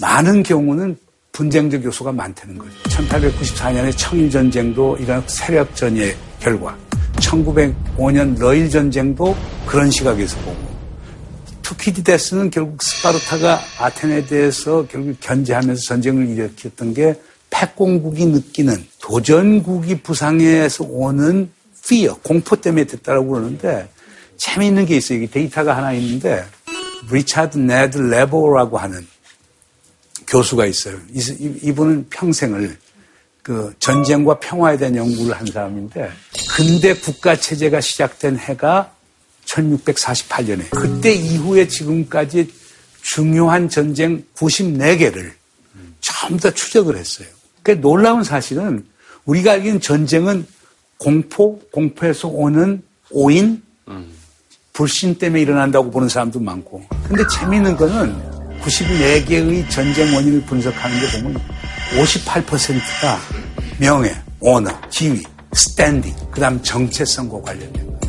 [0.00, 0.96] 많은 경우는
[1.32, 2.72] 분쟁적 요소가 많다는 거죠.
[2.84, 6.76] 1894년에 청일 전쟁도 이런 세력전의 결과,
[7.16, 9.36] 1905년 러일 전쟁도
[9.66, 10.56] 그런 시각에서 보고,
[11.62, 21.50] 투키디데스는 결국 스파르타가 아테네에 대해서 결국 견제하면서 전쟁을 일으켰던 게 패공국이 느끼는 도전국이 부상해서 오는
[21.84, 23.88] fear, 공포 때문에 됐다고 그러는데
[24.36, 25.18] 재미있는 게 있어요.
[25.18, 26.44] 이게 데이터가 하나 있는데
[27.10, 29.06] 리차드 네드 레버라고 하는
[30.26, 30.98] 교수가 있어요.
[31.10, 32.76] 이분은 평생을
[33.42, 36.10] 그 전쟁과 평화에 대한 연구를 한 사람인데
[36.54, 38.92] 근대 국가 체제가 시작된 해가
[39.46, 42.52] 1648년에 그때 이후에 지금까지
[43.00, 45.32] 중요한 전쟁 94개를
[46.00, 47.28] 전부 다 추적을 했어요.
[47.68, 48.82] 그 놀라운 사실은
[49.26, 50.46] 우리가 알기는 전쟁은
[50.96, 53.62] 공포, 공포에서 오는 오인,
[54.72, 56.82] 불신 때문에 일어난다고 보는 사람도 많고.
[57.06, 58.14] 근데 재미있는 거는
[58.62, 61.40] 94개의 전쟁 원인을 분석하는 게 보면
[61.98, 63.18] 58%가
[63.78, 68.00] 명예, honor, 지위, standing, 그 다음 정체성과 관련된 거예요.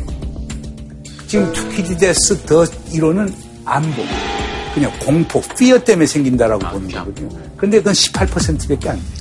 [1.26, 3.34] 지금 투키디데스 덫 이론은
[3.66, 4.02] 안보,
[4.74, 7.28] 그냥 공포, fear 때문에 생긴다라고 보는 거거든요.
[7.58, 9.19] 근데 그건 18%밖에 안 돼요.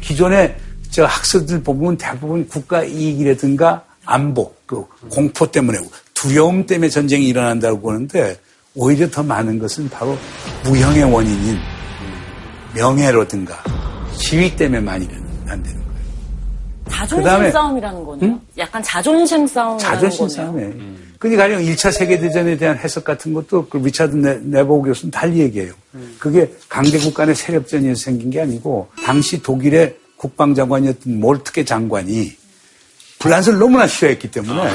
[0.00, 0.56] 기존에
[0.90, 5.78] 저 학생들 보면 대부분 국가 이익이라든가 안보, 그 공포 때문에
[6.14, 8.36] 두려움 때문에 전쟁이 일어난다고 보는데
[8.74, 10.16] 오히려 더 많은 것은 바로
[10.64, 11.58] 무형의 원인인
[12.74, 13.62] 명예라든가
[14.16, 15.80] 지위 때문에 많이 일어난다는 거예요.
[16.90, 18.30] 자존심 그다음에 싸움이라는 거네요.
[18.30, 18.40] 응?
[18.58, 20.28] 약간 자존심 싸움이라는 자존심.
[20.28, 20.62] 싸움에.
[20.62, 21.09] 음.
[21.20, 25.72] 그러니까 가령 1차 세계대전에 대한 해석 같은 것도 그 리차드 네, 버우 교수는 달리 얘기해요.
[25.94, 26.16] 음.
[26.18, 32.32] 그게 강대국 간의 세력전이어서 생긴 게 아니고 당시 독일의 국방장관이었던 몰트게 장관이
[33.18, 34.74] 불란서를 너무나 싫어했기 때문에 아.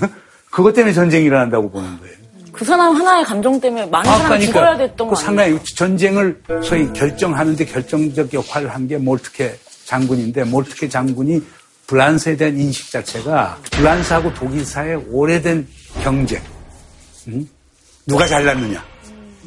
[0.52, 2.16] 그것 때문에 전쟁이 일어난다고 보는 거예요.
[2.52, 5.58] 그 사람 하나의 감정 때문에 많은 아, 사람이 그러니까 죽어야 됐던 그거 상당히?
[5.74, 11.40] 전쟁을 소위 결정하는데 결정적 역할을 한 게 몰트케 장군인데 몰트케 장군이
[11.86, 15.68] 불란서에 대한 인식 자체가 불란서하고 독일 사이의 오래된
[16.02, 16.42] 경쟁,
[17.28, 17.48] 응?
[18.06, 18.84] 누가 잘났느냐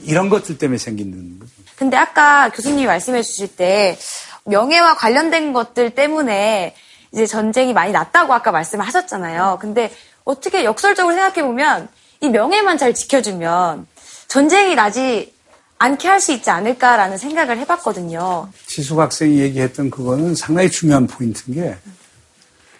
[0.03, 1.51] 이런 것들 때문에 생기는 거죠.
[1.75, 3.97] 근데 아까 교수님이 말씀해 주실 때
[4.45, 6.75] 명예와 관련된 것들 때문에
[7.11, 9.59] 이제 전쟁이 많이 났다고 아까 말씀을 하셨잖아요.
[9.61, 9.91] 근데
[10.23, 11.87] 어떻게 역설적으로 생각해 보면
[12.21, 13.87] 이 명예만 잘 지켜주면
[14.27, 15.33] 전쟁이 나지
[15.77, 18.49] 않게 할 수 있지 않을까라는 생각을 해봤거든요.
[18.67, 21.77] 지숙 학생이 얘기했던 그거는 상당히 중요한 포인트인 게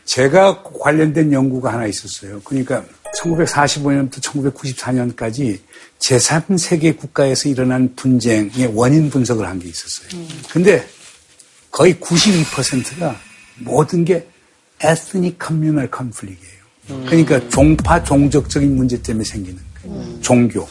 [0.10, 2.41] 제가 관련된 연구가 하나 있었어요.
[2.43, 2.84] 그러니까
[3.22, 5.60] 1945년부터 1994년까지
[5.99, 10.26] 제3세계 국가에서 일어난 분쟁의 원인 분석을 한 게 있었어요.
[10.51, 10.84] 근데
[11.70, 13.16] 거의 92%가
[13.60, 14.28] 모든 게
[14.84, 17.05] ethnic communal conflict이에요.
[17.05, 20.22] 그러니까 종파 종족적인 문제 때문에 생기는 거예요.
[20.22, 20.68] 종교.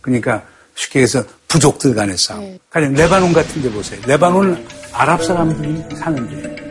[0.00, 2.58] 그러니까 쉽게 해서 부족들 간의 싸움.
[2.70, 4.00] 가령 레바논 같은 데 보세요.
[4.08, 6.61] 레바논은 아랍 사람들이 사는데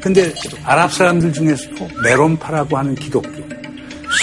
[0.00, 0.32] 근데
[0.64, 3.30] 아랍 사람들 중에서도 메론파라고 하는 기독교,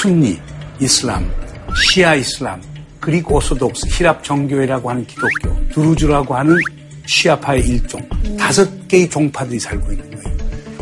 [0.02, 0.40] 순니,
[0.80, 1.32] 이슬람,
[1.76, 2.62] 시아 이슬람,
[3.00, 6.58] 그리고 오소독스, 히랍 정교회라고 하는 기독교, 두루즈라고 하는
[7.06, 8.02] 시아파의 일종,
[8.38, 10.38] 다섯 개의 종파들이 살고 있는 거예요.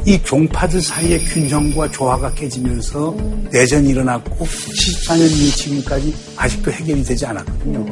[0.08, 3.16] 이 종파들 사이의 균형과 조화가 깨지면서
[3.52, 7.86] 내전이 일어났고 74년 이후 지금까지 아직도 해결이 되지 않았거든요.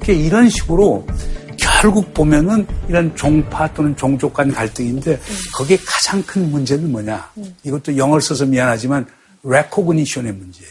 [0.00, 1.06] 그러니까 이런 식으로
[1.58, 5.20] 결국 보면은 이런 종파 또는 종족 간 갈등인데
[5.54, 7.30] 거기에 가장 큰 문제는 뭐냐?
[7.64, 9.06] 이것도 영어를 써서 미안하지만
[9.44, 10.70] recognition의 문제예요.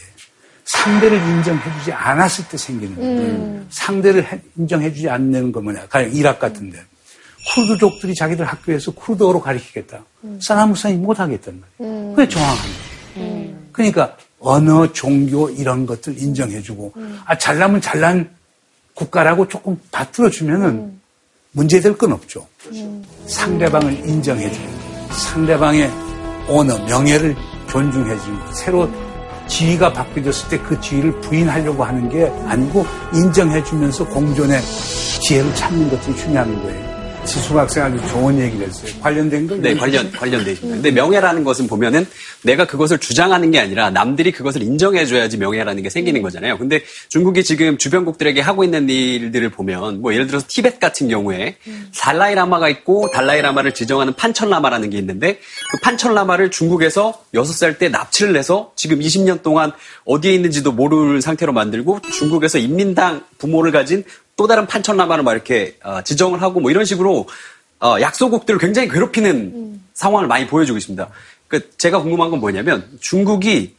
[0.64, 2.96] 상대를 인정해주지 않았을 때 생기는.
[2.98, 3.66] 음.
[3.70, 5.86] 상대를 해- 인정해주지 않는 거 뭐냐?
[5.88, 6.78] 가령 이락 같은데
[7.54, 10.04] 쿠르드족들이 자기들 학교에서 쿠르드어로 가르치겠다.
[10.40, 11.94] 사람 무사히 못하겠단 말이에요.
[12.10, 12.14] 음.
[12.14, 12.56] 그게 정황한
[13.16, 13.52] 거예요.
[13.72, 16.94] 그러니까 언어, 종교 이런 것들 인정해주고
[17.26, 18.30] 아 잘나면 잘난
[18.94, 21.00] 국가라고 조금 받들어주면은
[21.52, 22.46] 문제될 건 없죠.
[23.26, 24.68] 상대방을 인정해주고
[25.10, 25.90] 상대방의
[26.48, 27.36] 언어, 명예를
[27.68, 28.88] 존중해주고 새로
[29.48, 34.60] 지위가 바뀌어졌을 때 그 지위를 부인하려고 하는 게 아니고 인정해주면서 공존의
[35.20, 36.91] 지혜를 찾는 것들이 중요한 거예요.
[37.24, 38.92] 지수 학생 아주 좋은 얘기를 했어요.
[39.00, 39.60] 관련된 걸?
[39.60, 40.76] 네, 관련, 관련돼 있습니다.
[40.76, 42.06] 근데 명예라는 것은 보면은
[42.42, 46.58] 내가 그것을 주장하는 게 아니라 남들이 그것을 인정해줘야지 명예라는 게 생기는 거잖아요.
[46.58, 51.56] 근데 중국이 지금 주변국들에게 하고 있는 일들을 보면 뭐 예를 들어서 티벳 같은 경우에
[51.98, 55.38] 달라이라마가 있고 달라이라마를 지정하는 판철라마라는 게 있는데
[55.70, 59.72] 그 판철라마를 중국에서 6살 때 납치를 해서 지금 20년 동안
[60.04, 64.04] 어디에 있는지도 모를 상태로 만들고 중국에서 인민당 부모를 가진
[64.42, 67.28] 또 다른 판천라마를 막 이렇게 어, 지정을 하고 뭐 이런 식으로
[67.78, 71.08] 어, 약소국들을 굉장히 괴롭히는 상황을 많이 보여주고 있습니다.
[71.46, 73.76] 그 제가 궁금한 건 뭐냐면 중국이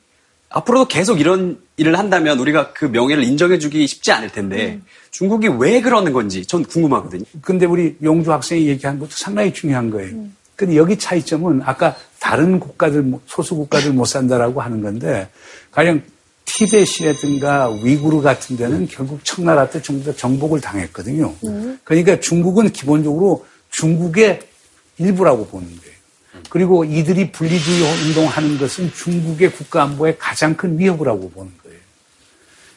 [0.47, 4.79] 앞으로도 계속 이런 일을 한다면 우리가 그 명예를 인정해주기 쉽지 않을 텐데
[5.11, 7.25] 중국이 왜 그러는 건지 전 궁금하거든요.
[7.41, 10.15] 근데 우리 용주 학생이 얘기한 것도 상당히 중요한 거예요.
[10.55, 15.27] 근데 여기 차이점은 아까 다른 국가들, 소수 국가들 못 산다라고 하는 건데,
[15.71, 16.01] 가령
[16.45, 21.33] 티벳이라든가 위구르 같은 데는 결국 청나라 때 전부 다 정복을 당했거든요.
[21.83, 24.39] 그러니까 중국은 기본적으로 중국의
[24.97, 25.93] 일부라고 보는 거예요.
[26.49, 31.79] 그리고 이들이 분리주의 운동하는 것은 중국의 국가 안보에 가장 큰 위협이라고 보는 거예요.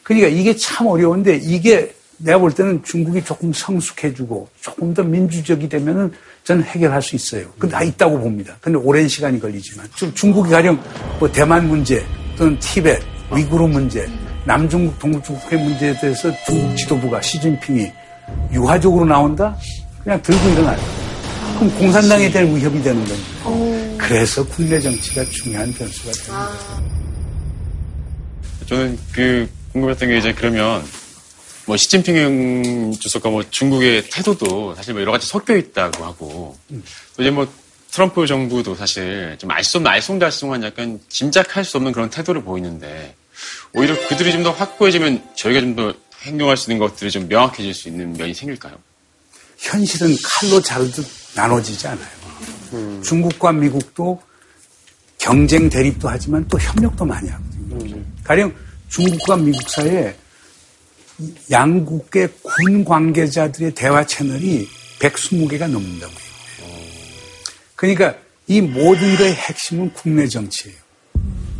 [0.03, 6.11] 그러니까 이게 참 어려운데 이게 내가 볼 때는 중국이 조금 성숙해지고 조금 더 민주적이 되면은
[6.43, 7.51] 저는 해결할 수 있어요.
[7.59, 8.57] 근데 다 있다고 봅니다.
[8.61, 9.87] 근데 오랜 시간이 걸리지만.
[9.95, 10.81] 좀 중국이 가령
[11.19, 12.03] 뭐 대만 문제
[12.37, 13.01] 또는 티벳,
[13.33, 14.07] 위구르 문제,
[14.45, 17.91] 남중국, 동중국해 문제에 대해서 중국 지도부가 시진핑이
[18.53, 19.55] 유화적으로 나온다?
[20.03, 20.79] 그냥 들고 일어나요.
[21.57, 23.97] 그럼 공산당에 대한 위협이 되는 거죠.
[23.97, 26.49] 그래서 국내 정치가 중요한 변수가 됩니다.
[28.67, 30.83] 저는 그 궁금했던 게 이제 그러면
[31.65, 36.55] 뭐 시진핑 주석과 뭐 중국의 태도도 사실 뭐 여러 가지 섞여 있다고 하고
[37.15, 37.47] 또 이제 뭐
[37.91, 43.15] 트럼프 정부도 사실 좀 알수 없는 알쏭달쏭한 약간 짐작할 수 없는 그런 태도를 보이는데
[43.73, 47.87] 오히려 그들이 좀 더 확고해지면 저희가 좀 더 행동할 수 있는 것들이 좀 명확해질 수
[47.89, 48.75] 있는 면이 생길까요?
[49.57, 53.01] 현실은 칼로 자르듯 나눠지지 않아요.
[53.03, 54.21] 중국과 미국도
[55.19, 58.03] 경쟁 대립도 하지만 또 협력도 많이 하거든요.
[58.23, 58.53] 가령
[58.89, 60.15] 중국과 미국 사이에
[61.49, 64.67] 양국의 군 관계자들의 대화 채널이
[64.99, 66.26] 120개가 넘는다고 해요.
[67.77, 68.15] 그러니까
[68.47, 70.75] 이 모든 것의 핵심은 국내 정치예요.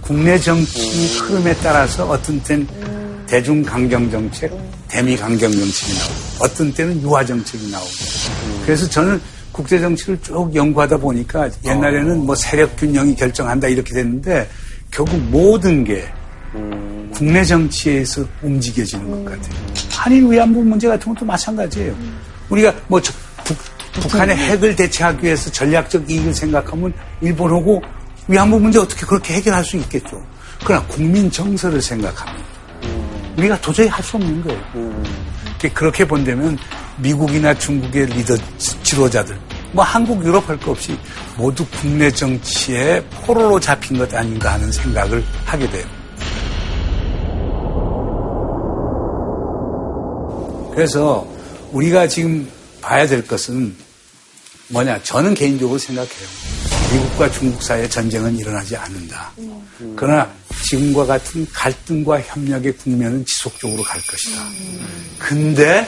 [0.01, 2.68] 국내 정치 흐름에 따라서 어떤 때는
[3.28, 4.51] 대중 강경 정책,
[4.88, 6.13] 대미 강경 정책이 나오고
[6.43, 7.89] 어떤 때는 유화 정책이 나오고
[8.65, 14.49] 그래서 저는 국제 정치를 쭉 연구하다 보니까 옛날에는 뭐 세력 균형이 결정한다 이렇게 됐는데
[14.89, 16.03] 결국 모든 게
[17.13, 19.55] 국내 정치에서 움직여지는 것 같아요.
[19.91, 21.95] 한일 위안부 문제 같은 것도 마찬가지예요.
[22.49, 23.13] 우리가 뭐 저,
[23.98, 27.82] 북, 북한의 핵을 대체하기 위해서 전략적 이익을 생각하면 일본하고
[28.28, 30.22] 위안부 문제 어떻게 그렇게 해결할 수 있겠죠.
[30.64, 32.43] 그러나 국민 정서를 생각하면
[33.38, 35.04] 우리가 도저히 할 수 없는 거예요.
[35.74, 36.58] 그렇게 본다면
[36.98, 38.36] 미국이나 중국의 리더
[38.84, 39.38] 지도자들,
[39.72, 40.98] 뭐 한국, 유럽 할 거 없이
[41.36, 45.86] 모두 국내 정치에 포로로 잡힌 것 아닌가 하는 생각을 하게 돼요.
[50.74, 51.28] 그래서
[51.72, 52.48] 우리가 지금
[52.82, 53.76] 봐야 될 것은
[54.70, 55.01] 뭐냐?
[55.03, 56.28] 저는 개인적으로 생각해요.
[56.93, 59.32] 미국과 중국 사이에 전쟁은 일어나지 않는다.
[59.95, 60.30] 그러나
[60.63, 64.41] 지금과 같은 갈등과 협력의 국면은 지속적으로 갈 것이다.
[65.20, 65.88] 근데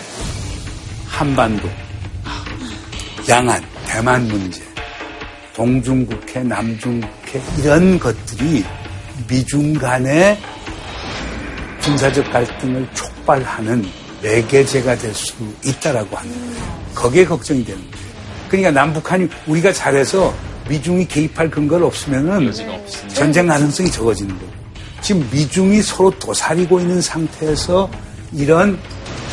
[1.08, 1.70] 한반도,
[3.28, 4.62] 양안, 대만 문제,
[5.56, 8.64] 동중국해, 남중국해 이런 것들이
[9.28, 10.38] 미중 간의
[11.82, 13.86] 군사적 갈등을 촉발하는
[14.22, 15.34] 매개제가 될 수
[15.66, 16.90] 있다라고 하는 거예요.
[16.94, 17.99] 거기에 걱정이 되는 거예요.
[18.50, 20.34] 그러니까 남북한이 우리가 잘해서
[20.68, 22.52] 미중이 개입할 근거가 없으면은
[23.08, 24.52] 전쟁 가능성이 적어지는 거고
[25.02, 27.90] 지금 미중이 서로 도사리고 있는 상태에서
[28.34, 28.78] 이런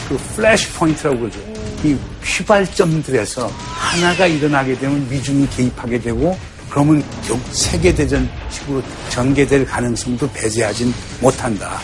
[0.08, 1.40] 그 flash point라고 그러죠.
[1.84, 6.36] 이 휘발점들에서 하나가 일어나게 되면 미중이 개입하게 되고
[6.70, 7.02] 그러면
[7.50, 11.78] 세계대전식으로 전개될 가능성도 배제하진 못한다.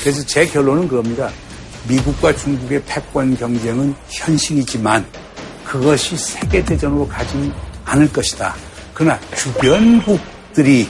[0.00, 1.30] 그래서 제 결론은 그겁니다.
[1.88, 5.04] 미국과 중국의 패권 경쟁은 현실이지만
[5.64, 7.52] 그것이 세계대전으로 가지는
[7.84, 8.54] 않을 것이다.
[8.92, 10.88] 그러나 주변국들이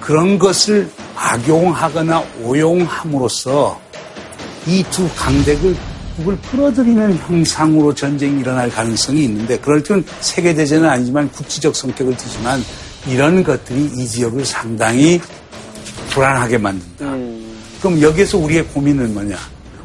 [0.00, 3.80] 그런 것을 악용하거나 오용함으로써
[4.66, 12.16] 이 두 강대국을 끌어들이는 형상으로 전쟁이 일어날 가능성이 있는데 그럴 때는 세계대전은 아니지만 국지적 성격을
[12.16, 12.62] 띠지만
[13.06, 15.20] 이런 것들이 이 지역을 상당히
[16.10, 17.04] 불안하게 만든다.
[17.80, 19.36] 그럼 여기에서 우리의 고민은 뭐냐?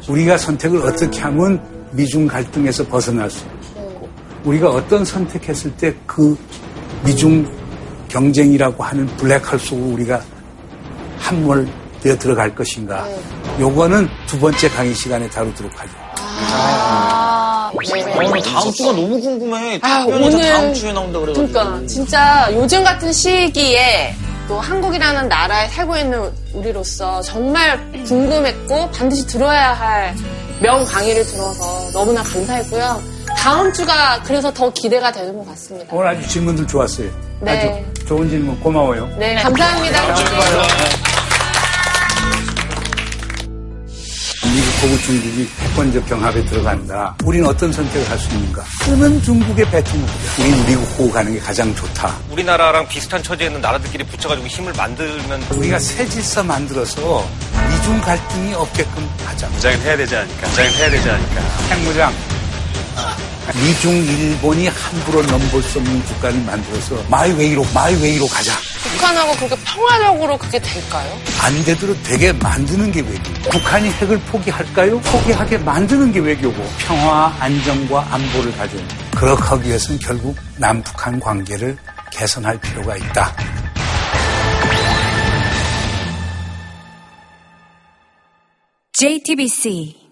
[0.08, 1.62] 우리가 선택을 어떻게 하면
[1.92, 3.63] 미중 갈등에서 벗어날 수 있고
[4.44, 6.36] 우리가 어떤 선택했을 때 그
[7.04, 7.46] 미중
[8.08, 10.20] 경쟁이라고 하는 블랙홀 속으로 우리가
[11.18, 13.06] 함몰되어 들어갈 것인가
[13.58, 15.90] 요거는 두 번째 강의 시간에 다루도록 하죠.
[16.16, 17.76] 아, 어,
[18.22, 19.78] 나 다음 주가 너무 궁금해.
[19.82, 21.48] 아, 오늘 오늘- 다음 주에 나온다 그래가지고.
[21.52, 24.14] 그러니까 진짜 요즘 같은 시기에
[24.46, 30.14] 또 한국이라는 나라에 살고 있는 우리로서 정말 궁금했고 반드시 들어야 할
[30.60, 33.02] 명 강의를 들어서 너무나 감사했고요.
[33.44, 35.94] 다음 주가 그래서 더 기대가 되는 것 같습니다.
[35.94, 37.10] 오늘 아주 질문들 좋았어요.
[37.42, 37.84] 네.
[37.94, 39.06] 아주 좋은 질문 고마워요.
[39.18, 40.00] 네, 감사합니다.
[44.54, 47.14] 미국 보고 중국이 패권적 경합에 들어간다.
[47.22, 48.64] 우리는 어떤 선택을 할 수 있는가?
[48.82, 50.06] 그러면 중국의 배팅을
[50.38, 52.14] 우리는 미국 보고 가는 게 가장 좋다.
[52.30, 57.28] 우리나라랑 비슷한 처지에 있는 나라들끼리 붙여가지고 힘을 만들면 우리가 새 질서 만들어서
[57.68, 59.48] 미중 갈등이 없게끔 하자.
[59.48, 60.48] 무장을 해야 되지 않을까?
[60.48, 61.40] 무장을 해야 되지 않을까?
[61.74, 62.33] 핵무장.
[63.54, 68.52] 미중 일본이 함부로 넘볼 수 없는 국가를 만들어서 마이웨이로 마이웨이로 가자.
[68.82, 71.18] 북한하고 그렇게 평화적으로 그게 될까요?
[71.42, 73.32] 안 되도록 되게 만드는 게 외교.
[73.50, 75.00] 북한이 핵을 포기할까요?
[75.00, 78.88] 포기하게 만드는 게 외교고 평화, 안정과 안보를 가져오는.
[79.14, 81.76] 그렇게 하기 위해서는 결국 남북한 관계를
[82.10, 83.34] 개선할 필요가 있다.
[88.92, 90.03] JTBC